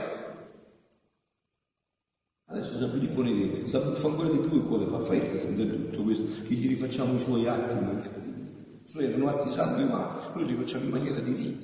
Adesso 2.47 2.79
San 2.79 2.91
Filippo 2.91 3.21
Neri 3.21 3.67
fa 3.67 3.77
ancora 3.79 4.29
di 4.29 4.39
più 4.39 4.57
il 4.57 4.63
cuore, 4.63 4.87
fa 4.87 5.01
festa 5.01 5.37
sempre 5.37 5.67
tutto 5.67 6.01
questo, 6.01 6.23
che 6.47 6.53
gli 6.55 6.67
rifacciamo 6.67 7.19
i 7.19 7.23
suoi 7.23 7.47
atti 7.47 7.73
in 7.73 8.01
divina. 8.01 8.35
I 8.85 8.89
suoi 8.89 9.05
erano 9.05 9.29
atti 9.29 9.49
santi 9.51 9.83
ma 9.83 10.31
noi 10.33 10.45
li 10.47 10.55
facciamo 10.55 10.85
in 10.85 10.89
maniera 10.89 11.19
divina. 11.19 11.57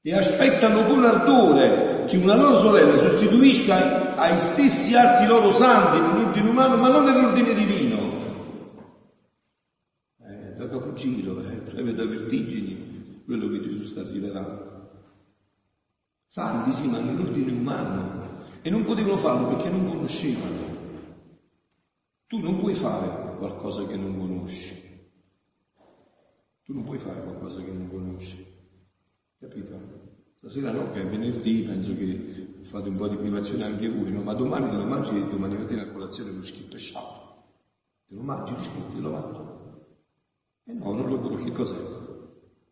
E 0.00 0.14
aspettano 0.14 0.86
con 0.86 1.04
ardore 1.04 2.04
che 2.06 2.16
una 2.16 2.36
loro 2.36 2.58
sorella 2.58 3.10
sostituisca 3.10 4.16
ai 4.16 4.40
stessi 4.40 4.94
atti 4.94 5.26
loro 5.26 5.52
santi 5.52 6.00
nell'ordine 6.00 6.48
umano, 6.48 6.76
ma 6.76 6.88
non 6.88 7.04
nell'ordine 7.04 7.54
divino 7.54 7.73
giro, 11.04 11.40
eh, 11.40 11.56
preve 11.56 11.94
da 11.94 12.06
vertigini 12.06 13.22
quello 13.24 13.48
che 13.48 13.60
Gesù 13.60 13.84
sta 13.84 14.02
rivelando. 14.02 14.72
Santi 16.26 16.72
sì, 16.72 16.88
ma 16.88 17.00
nell'ordine 17.00 17.52
umano. 17.52 18.22
E 18.62 18.70
non 18.70 18.84
potevano 18.84 19.18
farlo 19.18 19.48
perché 19.48 19.68
non 19.68 19.86
conoscevano. 19.86 20.72
Tu 22.26 22.38
non 22.38 22.58
puoi 22.58 22.74
fare 22.74 23.36
qualcosa 23.36 23.86
che 23.86 23.96
non 23.96 24.18
conosci. 24.18 24.82
Tu 26.64 26.72
non 26.72 26.84
puoi 26.84 26.98
fare 26.98 27.22
qualcosa 27.22 27.62
che 27.62 27.70
non 27.70 27.88
conosci. 27.90 28.44
Capito? 29.38 29.78
Stasera 30.38 30.72
no, 30.72 30.90
che 30.92 31.02
è 31.02 31.06
venerdì, 31.06 31.62
penso 31.62 31.94
che 31.94 32.62
fate 32.62 32.88
un 32.88 32.96
po' 32.96 33.08
di 33.08 33.16
privazione 33.16 33.64
anche 33.64 33.88
voi, 33.88 34.10
no? 34.10 34.22
ma 34.22 34.34
domani 34.34 34.70
te 34.70 34.76
lo 34.76 34.84
mangi 34.84 35.28
domani 35.28 35.56
mattina 35.56 35.82
a 35.82 35.92
colazione 35.92 36.32
lo 36.32 36.42
schippo 36.42 36.76
e. 36.76 37.46
Te 38.08 38.14
lo 38.14 38.22
mangi, 38.22 38.54
rispondi, 38.54 38.94
te 38.94 39.00
lo 39.00 39.10
mangio. 39.10 39.53
E 40.66 40.72
no, 40.72 40.92
non 40.92 41.08
lo 41.08 41.20
conosci, 41.20 41.44
che 41.44 41.52
cos'è? 41.52 41.76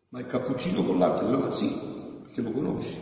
Ma 0.09 0.19
il 0.19 0.25
cappuccino 0.25 0.83
con 0.83 0.97
latte, 0.97 1.25
allora 1.25 1.51
sì, 1.51 1.71
perché 2.23 2.41
lo 2.41 2.51
conosci. 2.51 2.97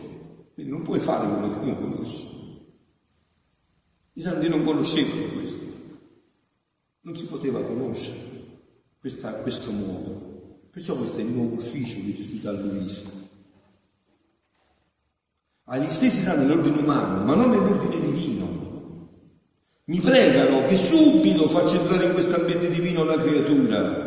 Quindi 0.52 0.72
non 0.72 0.82
puoi 0.82 0.98
fare 0.98 1.26
quello 1.26 1.58
che 1.58 1.64
non 1.64 1.76
conosci. 1.76 2.40
I 4.14 4.20
santi 4.20 4.48
non 4.48 4.64
conoscevano 4.64 5.32
questo. 5.32 5.64
Non 7.00 7.16
si 7.16 7.26
poteva 7.26 7.62
conoscere 7.62 8.18
questa, 9.00 9.32
questo 9.36 9.70
modo. 9.70 10.60
Perciò 10.70 10.94
questo 10.96 11.18
è 11.18 11.22
il 11.22 11.30
nuovo 11.30 11.54
ufficio 11.54 11.96
che 11.96 12.14
Gesù 12.14 12.38
dà 12.40 12.50
a 12.50 12.52
Luisa. 12.52 13.08
Agli 15.64 15.90
stessi 15.90 16.20
santi 16.20 16.46
nell'ordine 16.46 16.78
umano, 16.78 17.24
ma 17.24 17.34
non 17.34 17.50
nell'ordine 17.50 18.10
divino. 18.10 19.08
Mi 19.84 20.00
pregano 20.00 20.66
che 20.68 20.76
subito 20.76 21.48
faccia 21.48 21.80
entrare 21.80 22.06
in 22.06 22.12
questo 22.12 22.36
ambiente 22.36 22.68
divino 22.68 23.04
la 23.04 23.16
creatura 23.16 24.01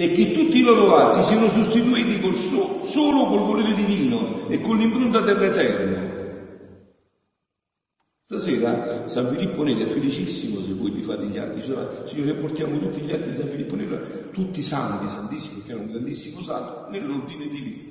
e 0.00 0.12
che 0.12 0.32
tutti 0.32 0.56
i 0.56 0.62
loro 0.62 0.94
atti 0.96 1.22
siano 1.22 1.50
sostituiti 1.50 2.20
col 2.20 2.38
so, 2.38 2.86
solo 2.86 3.26
col 3.26 3.40
volere 3.40 3.74
divino 3.74 4.48
e 4.48 4.58
con 4.62 4.78
l'impronta 4.78 5.20
dell'Eterno. 5.20 6.08
Stasera 8.24 9.06
San 9.08 9.28
Filippo 9.28 9.62
Neri 9.62 9.82
è 9.82 9.86
felicissimo 9.86 10.60
se 10.60 10.72
voi 10.72 10.92
vi 10.92 11.02
fate 11.02 11.26
gli 11.26 11.36
atti, 11.36 11.60
cioè, 11.60 12.06
Signore 12.06 12.34
portiamo 12.36 12.78
tutti 12.78 13.02
gli 13.02 13.12
atti 13.12 13.28
di 13.28 13.36
San 13.36 13.48
Filippo 13.48 13.76
Neri, 13.76 14.30
tutti 14.32 14.62
santi, 14.62 15.06
santissimi, 15.12 15.62
che 15.64 15.72
è 15.72 15.74
un 15.74 15.90
grandissimo 15.90 16.40
santo, 16.40 16.88
nell'ordine 16.88 17.46
divino. 17.48 17.82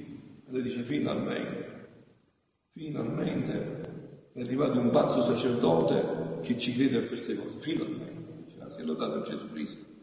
Lei 0.47 0.63
dice 0.63 0.81
finalmente, 0.81 1.89
finalmente 2.73 4.31
è 4.33 4.41
arrivato 4.41 4.79
un 4.79 4.89
pazzo 4.89 5.21
sacerdote 5.21 6.39
che 6.41 6.57
ci 6.57 6.73
crede 6.73 6.97
a 6.97 7.07
queste 7.07 7.35
cose, 7.35 7.59
finalmente, 7.59 8.45
cioè, 8.57 8.71
si 8.71 8.81
è 8.81 8.83
lodato 8.83 9.21
Gesù 9.21 9.47
Cristo 9.51 9.97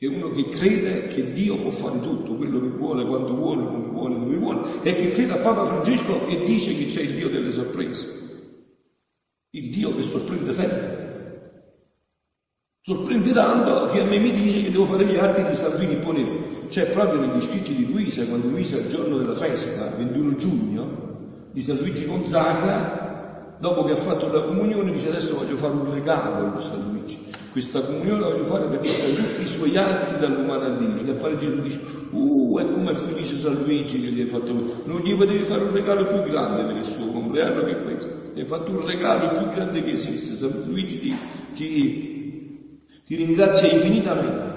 che 0.00 0.06
uno 0.06 0.32
che 0.32 0.48
crede 0.48 1.08
che 1.08 1.30
Dio 1.30 1.60
può 1.60 1.70
fare 1.72 2.00
tutto, 2.00 2.34
quello 2.34 2.58
che 2.58 2.68
vuole, 2.68 3.04
quando 3.04 3.34
vuole, 3.34 3.66
come 3.66 3.86
vuole, 3.90 4.18
dove 4.18 4.36
vuole, 4.38 4.80
e 4.80 4.94
che 4.94 5.10
crede 5.10 5.34
a 5.34 5.40
Papa 5.42 5.66
Francesco 5.66 6.24
che 6.24 6.42
dice 6.42 6.74
che 6.74 6.86
c'è 6.86 7.02
il 7.02 7.12
Dio 7.12 7.28
delle 7.28 7.50
sorprese, 7.50 8.08
il 9.50 9.68
Dio 9.68 9.94
che 9.94 10.00
sorprende 10.00 10.54
sempre. 10.54 11.08
Sorprende 12.82 13.30
tanto 13.34 13.84
che 13.90 14.00
a 14.00 14.04
me 14.06 14.16
mi 14.16 14.32
dice 14.32 14.62
che 14.62 14.70
devo 14.70 14.86
fare 14.86 15.04
gli 15.04 15.16
atti 15.18 15.42
di 15.42 15.54
Salvini 15.54 15.98
Ponero. 15.98 16.34
C'è 16.66 16.88
proprio 16.88 17.20
negli 17.20 17.42
scritti 17.42 17.74
di 17.74 17.84
Luisa, 17.84 18.24
quando 18.24 18.48
Luisa 18.48 18.78
il 18.78 18.88
giorno 18.88 19.18
della 19.18 19.34
festa, 19.34 19.90
21 19.90 20.34
giugno, 20.36 20.96
di 21.50 21.60
San 21.60 21.76
Luigi 21.76 22.06
Gonzaga, 22.06 22.99
dopo 23.60 23.84
che 23.84 23.92
ha 23.92 23.96
fatto 23.96 24.32
la 24.32 24.42
comunione, 24.42 24.92
dice 24.92 25.08
adesso 25.08 25.36
voglio 25.36 25.56
fare 25.56 25.74
un 25.74 25.92
regalo 25.92 26.56
a 26.56 26.60
San 26.60 26.90
Luigi 26.90 27.30
questa 27.50 27.82
comunione 27.82 28.20
la 28.20 28.28
voglio 28.28 28.44
fare 28.44 28.66
per 28.66 28.78
portare 28.78 29.14
tutti 29.16 29.42
i 29.42 29.46
suoi 29.48 29.76
atti 29.76 30.18
dall'umano 30.18 30.64
al 30.66 30.78
divino. 30.78 31.10
E 31.10 31.14
poi 31.14 31.38
Gesù 31.38 31.60
dice, 31.60 31.80
uh, 32.10 32.58
e 32.60 32.70
come 32.70 32.92
è 32.92 32.94
felice 32.94 33.36
San 33.38 33.62
Luigi 33.64 34.00
che 34.00 34.08
gli 34.08 34.20
hai 34.20 34.26
fatto 34.26 34.52
Non 34.84 35.00
gli 35.00 35.14
potevi 35.16 35.44
fare 35.44 35.64
un 35.64 35.72
regalo 35.72 36.06
più 36.06 36.22
grande 36.30 36.62
per 36.62 36.76
il 36.76 36.84
suo 36.84 37.06
compleanno 37.06 37.64
che 37.64 37.82
questo. 37.82 38.08
Gli 38.34 38.40
hai 38.40 38.46
fatto 38.46 38.70
un 38.70 38.86
regalo 38.86 39.32
più 39.32 39.52
grande 39.52 39.82
che 39.82 39.92
esiste. 39.92 40.34
San 40.34 40.64
Luigi 40.66 41.00
ti, 41.00 41.16
ti, 41.54 42.80
ti 43.04 43.14
ringrazia 43.16 43.68
infinitamente. 43.68 44.48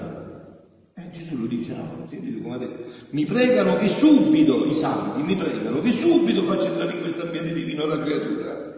E 0.94 1.10
Gesù 1.10 1.36
lo 1.36 1.46
dice, 1.46 1.74
no, 1.74 2.06
come 2.42 2.54
ha 2.54 2.58
detto, 2.58 2.84
mi 3.10 3.24
pregano 3.24 3.76
che 3.78 3.88
subito, 3.88 4.64
i 4.66 4.74
santi, 4.74 5.20
mi 5.22 5.34
pregano 5.34 5.80
che 5.80 5.90
subito 5.90 6.44
faccia 6.44 6.68
entrare 6.68 6.92
in 6.92 7.00
questo 7.00 7.22
ambiente 7.22 7.52
divino 7.52 7.84
la 7.86 7.98
creatura 7.98 8.73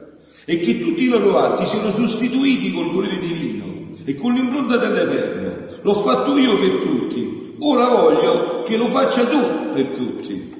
e 0.48 0.60
che 0.60 0.78
tutti 0.80 1.02
i 1.02 1.08
loro 1.08 1.38
atti 1.38 1.66
siano 1.66 1.90
sostituiti 1.90 2.72
col 2.72 2.92
volere 2.92 3.18
divino 3.18 3.98
e 4.04 4.14
con 4.14 4.32
l'impronta 4.32 4.76
dell'Eterno. 4.76 5.80
L'ho 5.82 5.94
fatto 5.94 6.36
io 6.38 6.56
per 6.56 6.76
tutti, 6.82 7.56
ora 7.58 7.88
voglio 7.88 8.62
che 8.62 8.76
lo 8.76 8.86
faccia 8.86 9.26
tu 9.26 9.70
per 9.72 9.88
tutti. 9.88 10.54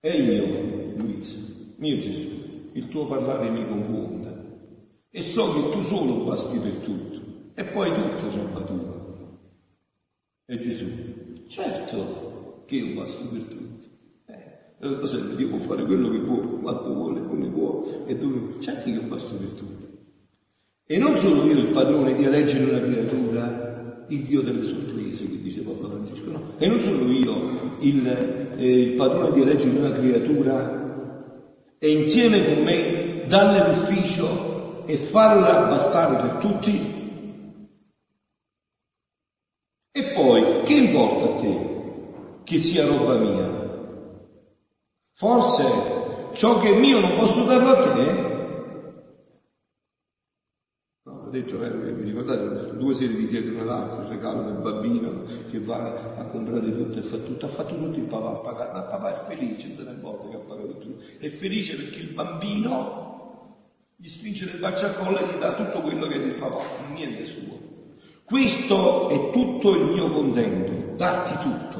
E 0.00 0.16
io, 0.16 0.94
Luisa, 0.96 1.38
mio 1.76 1.98
Gesù, 1.98 2.70
il 2.72 2.88
tuo 2.88 3.06
parlare 3.06 3.50
mi 3.50 3.68
confonde 3.68 4.28
e 5.10 5.20
so 5.20 5.52
che 5.52 5.70
tu 5.72 5.82
solo 5.82 6.24
basti 6.24 6.58
per 6.58 6.72
tutto 6.76 7.20
e 7.54 7.64
poi 7.64 7.92
tutto 7.92 8.34
roba 8.34 8.62
tua. 8.62 8.98
E 10.46 10.58
Gesù, 10.58 10.86
certo 11.48 12.64
che 12.66 12.76
io 12.76 12.94
basto 12.94 13.28
per 13.28 13.69
tutti. 14.80 15.16
Eh, 15.16 15.36
Dio 15.36 15.48
può 15.48 15.58
fare 15.58 15.84
quello 15.84 16.10
che 16.10 16.18
può, 16.18 16.36
quando 16.38 16.94
vuole, 16.94 17.26
come 17.26 17.48
può 17.48 18.04
e 18.06 18.16
dove. 18.16 18.60
Certo 18.60 18.90
che 18.90 18.98
basto 19.00 19.34
per 19.34 19.48
tutti. 19.48 19.88
E 20.86 20.98
non 20.98 21.16
sono 21.18 21.44
io 21.44 21.58
il 21.58 21.68
padrone 21.68 22.14
di 22.16 22.24
eleggere 22.24 22.64
una 22.64 22.80
creatura, 22.80 24.04
il 24.08 24.22
Dio 24.24 24.42
delle 24.42 24.64
sorprese, 24.64 25.28
che 25.28 25.40
dice 25.40 25.60
Papa 25.60 25.88
Francesco, 25.88 26.30
no? 26.32 26.42
E 26.58 26.66
non 26.66 26.82
sono 26.82 27.12
io 27.12 27.78
il, 27.80 28.06
eh, 28.56 28.80
il 28.80 28.94
padrone 28.94 29.30
di 29.32 29.40
eleggere 29.42 29.78
una 29.78 29.92
creatura 29.92 30.88
e 31.78 31.90
insieme 31.92 32.44
con 32.44 32.64
me 32.64 33.24
darle 33.28 33.68
l'ufficio 33.68 34.84
e 34.86 34.96
farla 34.96 35.68
bastare 35.68 36.16
per 36.16 36.34
tutti? 36.40 36.98
E 39.92 40.12
poi, 40.12 40.62
che 40.64 40.74
importa 40.74 41.24
a 41.24 41.40
te 41.40 41.68
che 42.44 42.58
sia 42.58 42.84
roba 42.84 43.16
mia? 43.16 43.49
Forse 45.20 46.32
ciò 46.32 46.60
che 46.60 46.70
è 46.70 46.78
mio 46.78 46.98
non 46.98 47.18
posso 47.18 47.44
darlo 47.44 47.68
a 47.72 47.92
te? 47.92 48.28
ho 51.04 51.28
detto, 51.28 51.62
eh, 51.62 51.92
vi 51.92 52.04
ricordate, 52.04 52.74
due 52.78 52.94
serie 52.94 53.16
di 53.16 53.26
dietro 53.26 53.52
nell'altro, 53.52 54.00
il 54.00 54.08
regalo 54.08 54.44
del 54.44 54.62
bambino 54.62 55.24
che 55.50 55.60
va 55.60 56.14
a 56.16 56.24
comprare 56.24 56.74
tutto 56.74 57.00
e 57.00 57.02
fa 57.02 57.18
tutto, 57.18 57.44
ha 57.44 57.48
fatto 57.50 57.76
tutto 57.76 57.98
il 57.98 58.06
papà, 58.06 58.30
ha 58.30 58.36
pagato, 58.36 58.78
il 58.78 58.86
papà 58.88 59.20
è 59.20 59.26
felice, 59.26 59.74
ne 59.76 59.90
importa 59.90 60.26
che 60.26 60.36
ha 60.36 60.38
pagato 60.38 60.78
tutto, 60.78 61.02
è 61.18 61.28
felice 61.28 61.76
perché 61.76 61.98
il 61.98 62.14
bambino 62.14 63.58
gli 63.96 64.08
stringe 64.08 64.46
nel 64.46 64.58
braccio 64.58 64.86
a 64.86 64.92
collo 64.92 65.18
e 65.18 65.26
gli 65.26 65.38
dà 65.38 65.52
tutto 65.52 65.82
quello 65.82 66.06
che 66.06 66.14
è 66.14 66.20
del 66.20 66.36
papà, 66.36 66.62
niente 66.94 67.26
suo. 67.26 67.58
Questo 68.24 69.10
è 69.10 69.30
tutto 69.32 69.74
il 69.74 69.84
mio 69.84 70.10
contento, 70.10 70.94
darti 70.96 71.34
tutto. 71.42 71.79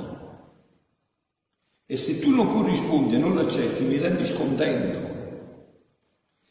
E 1.90 1.96
se 1.96 2.20
tu 2.20 2.31
non 2.31 2.53
corrispondi 2.53 3.16
e 3.16 3.18
non 3.18 3.35
l'accetti, 3.35 3.83
mi 3.83 3.98
rendi 3.98 4.24
scontento. 4.24 5.09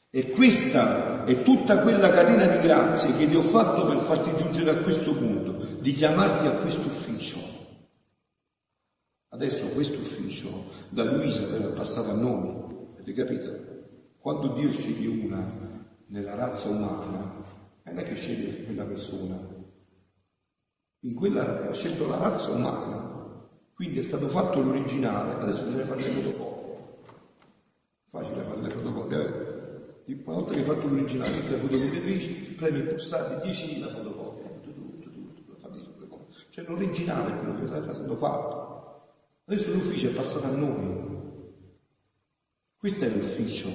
E 0.09 0.31
questa 0.31 1.23
è 1.23 1.43
tutta 1.43 1.79
quella 1.79 2.09
catena 2.09 2.45
di 2.45 2.59
grazie 2.59 3.15
che 3.15 3.29
ti 3.29 3.37
ho 3.37 3.43
fatto 3.43 3.85
per 3.85 3.99
farti 3.99 4.35
giungere 4.35 4.71
a 4.71 4.83
questo 4.83 5.15
punto, 5.15 5.79
di 5.79 5.93
chiamarti 5.93 6.45
a 6.45 6.57
questo 6.57 6.87
ufficio. 6.87 7.37
Adesso 9.29 9.69
questo 9.69 9.99
ufficio 9.99 10.71
da 10.89 11.05
Luisa 11.05 11.47
verrà 11.47 11.69
passato 11.69 12.09
a 12.09 12.15
noi, 12.15 12.49
avete 12.95 13.13
capito? 13.13 13.51
Quando 14.17 14.55
Dio 14.55 14.73
sceglie 14.73 15.07
una 15.07 15.85
nella 16.07 16.35
razza 16.35 16.67
umana, 16.67 17.45
non 17.83 17.97
è 17.97 18.03
che 18.03 18.15
sceglie 18.15 18.65
quella 18.65 18.83
persona, 18.83 19.39
in 21.03 21.13
quella 21.13 21.69
ha 21.69 21.73
scelto 21.73 22.09
la 22.09 22.17
razza 22.17 22.51
umana, 22.51 23.08
quindi 23.79 23.99
è 23.99 24.01
stato 24.01 24.27
fatto 24.27 24.61
l'originale, 24.61 25.41
adesso 25.41 25.63
bisogna 25.63 25.85
fare 25.85 26.01
le 26.01 26.09
fotocopie. 26.09 26.77
Facile 28.09 28.43
fare 28.43 28.61
le 28.61 28.69
fotocopie, 28.71 29.17
eh? 30.05 30.21
Una 30.25 30.35
volta 30.35 30.51
che 30.51 30.59
hai 30.59 30.65
fatto 30.65 30.87
l'originale, 30.89 31.39
tutte 31.39 31.51
le 31.51 31.57
fotocopiatrici, 31.59 32.33
premi 32.57 32.81
pulsati 32.81 33.47
10.000 33.47 33.89
fotocopie, 33.89 34.59
tutto, 34.63 35.09
tutto, 35.09 35.55
tutto, 35.71 36.07
cose. 36.09 36.45
Cioè 36.49 36.65
l'originale 36.65 37.31
è 37.31 37.37
quello 37.37 37.57
che 37.57 37.73
era 37.73 37.93
stato 37.93 38.17
fatto. 38.17 39.13
Adesso 39.45 39.71
l'ufficio 39.71 40.09
è 40.09 40.13
passato 40.13 40.45
a 40.47 40.51
noi. 40.57 41.17
Questo 42.75 43.05
è 43.05 43.07
l'ufficio. 43.07 43.69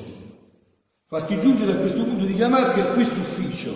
Farti 1.06 1.40
giungere 1.40 1.72
a 1.72 1.80
questo 1.80 2.04
punto 2.04 2.26
di 2.26 2.34
chiamarti 2.34 2.78
a 2.78 2.92
questo 2.92 3.14
ufficio. 3.14 3.72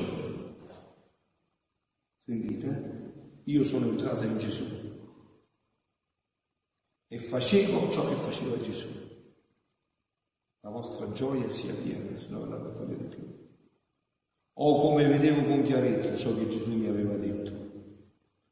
Sentite? 2.27 3.13
Io 3.45 3.65
sono 3.65 3.87
entrata 3.87 4.27
in 4.27 4.37
Gesù 4.37 4.88
e 7.09 7.19
facevo 7.19 7.91
ciò 7.91 8.09
che 8.09 8.15
faceva 8.15 8.59
Gesù 8.59 8.99
la 10.69 10.71
vostra 10.71 11.11
gioia 11.13 11.49
sia 11.49 11.73
piena, 11.73 12.19
se 12.19 12.27
no 12.29 12.43
ve 12.43 12.49
la 12.49 12.59
togliere 12.59 13.05
più. 13.05 13.25
O 14.61 14.81
come 14.83 15.07
vedevo 15.07 15.47
con 15.47 15.63
chiarezza 15.63 16.17
ciò 16.17 16.35
che 16.35 16.49
Gesù 16.49 16.77
mi 16.77 16.87
aveva 16.87 17.15
detto. 17.15 17.53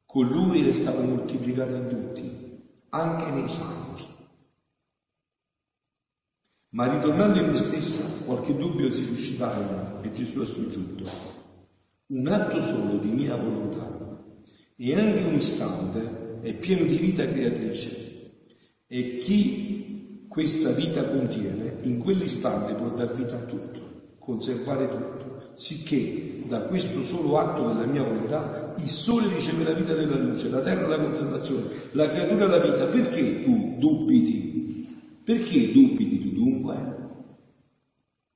Con 0.07 0.29
lui 0.29 0.63
restava 0.63 1.03
moltiplicata 1.03 1.77
in 1.77 1.89
tutti, 1.89 2.63
anche 2.91 3.31
nei 3.33 3.49
santi. 3.51 4.05
Ma 6.71 6.91
ritornando 6.95 7.41
in 7.41 7.51
me 7.51 7.59
stessa, 7.59 8.25
qualche 8.25 8.57
dubbio 8.57 8.91
si 8.93 9.05
suscitava 9.05 10.01
e 10.01 10.13
Gesù 10.13 10.41
ha 10.41 10.47
soggiunto. 10.47 11.05
Un 12.07 12.29
atto 12.29 12.63
solo 12.63 12.99
di 12.99 13.11
mia 13.11 13.37
volontà 13.37 14.23
e 14.77 14.99
anche 14.99 15.23
un 15.25 15.35
istante 15.35 16.41
è 16.41 16.55
pieno 16.55 16.87
di 16.87 16.97
vita 16.97 17.27
creatrice 17.27 18.16
e 18.89 19.19
chi 19.19 20.27
questa 20.29 20.71
vita 20.73 21.05
contiene, 21.09 21.79
in 21.83 21.99
quell'istante 21.99 22.75
può 22.75 22.91
dar 22.91 23.15
vita 23.15 23.37
a 23.37 23.45
tutto, 23.45 24.15
conservare 24.19 24.89
tutto, 24.89 25.53
sicché 25.55 26.43
da 26.47 26.63
questo 26.63 27.03
solo 27.03 27.39
atto 27.39 27.69
della 27.69 27.87
mia 27.87 28.03
volontà 28.03 28.75
il 28.79 28.91
sole 28.91 29.33
riceve 29.33 29.65
la 29.65 29.73
vita 29.73 29.95
della 29.95 30.17
luce, 30.17 30.49
la 30.49 30.61
terra 30.61 30.87
la 30.87 31.01
conservazione, 31.01 31.89
la 31.93 32.09
creatura 32.11 32.47
la 32.47 32.61
vita. 32.61 32.87
Perché 32.87 33.43
tu 33.43 33.77
dubiti? 33.79 34.87
Perché 35.25 35.73
dubiti 35.73 36.21
tu 36.21 36.35
dunque? 36.35 36.95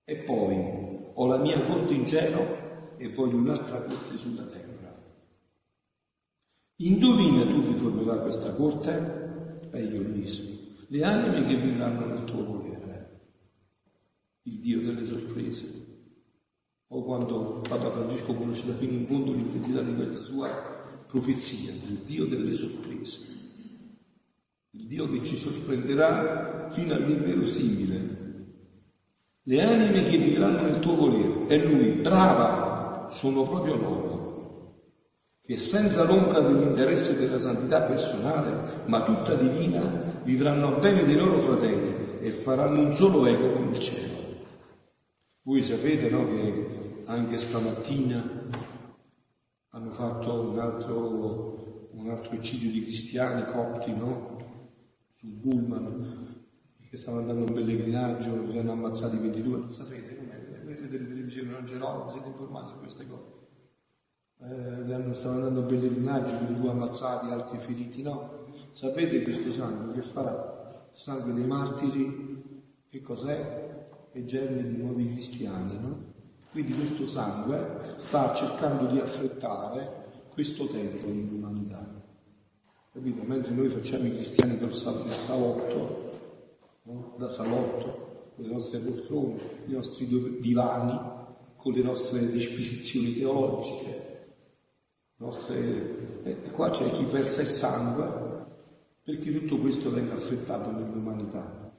E 0.04 0.16
poi 0.24 1.12
ho 1.12 1.26
la 1.26 1.38
mia 1.38 1.60
corte 1.62 1.92
in 1.94 2.06
cielo 2.06 2.96
e 2.96 3.12
voglio 3.12 3.36
un'altra 3.36 3.82
corte 3.82 4.16
sulla 4.16 4.44
terra. 4.44 4.98
Indovina 6.76 7.44
tu 7.44 7.62
chi 7.66 7.74
formerà 7.74 8.16
questa 8.20 8.54
corte? 8.54 9.29
Lo 9.70 10.02
dico. 10.12 10.58
Le 10.88 11.04
anime 11.04 11.46
che 11.46 11.56
vivranno 11.56 12.06
nel 12.06 12.24
tuo 12.24 12.44
volere. 12.44 13.20
Il 14.42 14.58
Dio 14.58 14.80
delle 14.80 15.06
sorprese. 15.06 15.88
O 16.88 17.04
quando 17.04 17.60
Papa 17.68 17.90
Francesco 17.92 18.34
conoscerà 18.34 18.74
fino 18.74 18.92
in 18.92 19.06
fondo 19.06 19.32
l'intensità 19.32 19.80
di 19.82 19.94
questa 19.94 20.22
sua 20.22 20.48
profezia, 21.06 21.70
il 21.70 21.98
Dio 22.04 22.26
delle 22.26 22.56
sorprese. 22.56 23.20
Il 24.70 24.86
Dio 24.86 25.08
che 25.08 25.24
ci 25.24 25.36
sorprenderà 25.36 26.70
fino 26.72 26.94
all'inverosimile. 26.94 28.18
Le 29.42 29.62
anime 29.62 30.02
che 30.02 30.18
vivranno 30.18 30.62
nel 30.62 30.80
tuo 30.80 30.96
volere. 30.96 31.46
E 31.46 31.64
lui, 31.64 32.00
brava, 32.00 33.10
sono 33.12 33.44
proprio 33.44 33.76
loro 33.76 34.29
che 35.50 35.58
senza 35.58 36.04
l'ombra 36.04 36.40
dell'interesse 36.42 37.18
della 37.18 37.40
santità 37.40 37.80
personale, 37.80 38.84
ma 38.86 39.02
tutta 39.02 39.34
divina, 39.34 39.82
vivranno 40.22 40.76
a 40.76 40.78
bene 40.78 41.04
dei 41.04 41.16
loro 41.16 41.40
fratelli 41.40 42.20
e 42.20 42.30
faranno 42.30 42.82
un 42.82 42.94
solo 42.94 43.26
eco 43.26 43.50
con 43.50 43.74
il 43.74 43.80
cielo. 43.80 44.18
Voi 45.42 45.60
sapete 45.64 46.08
no, 46.08 46.24
che 46.28 47.02
anche 47.06 47.36
stamattina 47.36 48.30
hanno 49.70 49.90
fatto 49.90 50.40
un 50.40 50.58
altro, 50.60 51.88
un 51.94 52.10
altro 52.10 52.30
eccidio 52.30 52.70
di 52.70 52.84
cristiani 52.84 53.44
copti 53.50 53.92
no? 53.92 54.36
sul 55.16 55.30
Bullman 55.30 56.28
che 56.88 56.96
stavano 56.96 57.22
andando 57.22 57.48
in 57.48 57.54
pellegrinaggio, 57.54 58.52
si 58.52 58.58
hanno 58.58 58.70
ammazzati 58.70 59.16
22, 59.16 59.58
non 59.58 59.72
sapete 59.72 60.14
come 60.14 60.62
vedete 60.64 60.96
le 60.96 61.08
televisioni 61.08 61.50
non 61.50 61.64
c'erano, 61.64 62.08
siete 62.08 62.28
informati 62.28 62.70
su 62.70 62.78
queste 62.78 63.06
cose 63.08 63.39
eh, 64.42 65.14
stanno 65.14 65.36
andando 65.36 65.60
a 65.60 65.64
pellegrinaggio, 65.64 66.52
due 66.52 66.70
ammazzati, 66.70 67.26
altri 67.26 67.58
feriti, 67.58 68.02
no. 68.02 68.46
Sapete 68.72 69.22
questo 69.22 69.52
sangue 69.52 69.92
che 69.94 70.02
farà? 70.02 70.88
Il 70.92 70.98
sangue 70.98 71.34
dei 71.34 71.44
martiri, 71.44 72.62
che 72.88 73.02
cos'è? 73.02 73.68
È 74.12 74.24
germe 74.24 74.66
di 74.66 74.76
nuovi 74.76 75.12
cristiani, 75.12 75.78
no? 75.78 76.08
Quindi 76.52 76.74
questo 76.74 77.06
sangue 77.06 77.94
sta 77.98 78.34
cercando 78.34 78.86
di 78.86 78.98
affrettare 78.98 80.08
questo 80.32 80.66
tempo 80.66 81.06
nell'umanità. 81.06 81.86
Capito? 82.92 83.22
Mentre 83.22 83.52
noi 83.52 83.68
facciamo 83.68 84.06
i 84.06 84.14
cristiani 84.14 84.58
col 84.58 84.74
salotto, 84.74 86.10
no? 86.84 87.14
da 87.18 87.28
salotto, 87.28 88.32
con 88.34 88.44
le 88.44 88.52
nostre 88.52 88.80
poltrone, 88.80 89.38
i 89.66 89.72
nostri 89.72 90.06
divani, 90.40 90.98
con 91.56 91.72
le 91.72 91.82
nostre 91.82 92.32
disquisizioni 92.32 93.14
teologiche, 93.14 94.09
nostre... 95.20 96.22
E 96.22 96.50
qua 96.52 96.70
c'è 96.70 96.90
chi 96.92 97.04
versa 97.04 97.40
il 97.40 97.46
sangue 97.46 98.28
perché 99.02 99.32
tutto 99.32 99.58
questo 99.58 99.90
venga 99.90 100.14
affrettato 100.14 100.70
nell'umanità. 100.70 101.72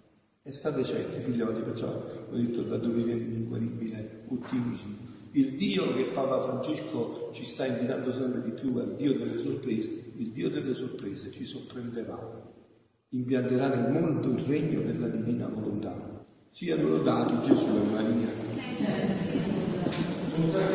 E 0.44 0.52
state 0.52 0.84
certi, 0.84 1.22
figlioli, 1.22 1.62
perciò 1.62 1.88
ho 1.88 2.36
detto 2.36 2.64
da 2.64 2.78
dove 2.78 3.04
viene 3.04 3.22
l'inguaribile 3.26 4.24
ottimismo. 4.30 5.10
Il 5.34 5.56
Dio 5.56 5.94
che 5.94 6.12
Papa 6.14 6.42
Francesco 6.42 7.30
ci 7.32 7.46
sta 7.46 7.66
invitando 7.66 8.12
sempre 8.12 8.42
di 8.42 8.52
più 8.52 8.76
è 8.80 8.84
il 8.84 8.96
Dio 8.96 9.18
delle 9.18 9.38
sorprese, 9.38 10.12
il 10.18 10.32
Dio 10.32 10.50
delle 10.50 10.74
sorprese 10.74 11.32
ci 11.32 11.46
sorprenderà, 11.46 12.42
impianterà 13.10 13.68
nel 13.70 13.92
mondo 13.92 14.30
il 14.30 14.40
regno 14.46 14.82
della 14.82 15.08
divina 15.08 15.48
volontà. 15.48 16.26
Siano 16.50 16.90
lodati 16.90 17.40
Gesù 17.44 17.68
e 17.68 17.82
Grazie. 20.34 20.72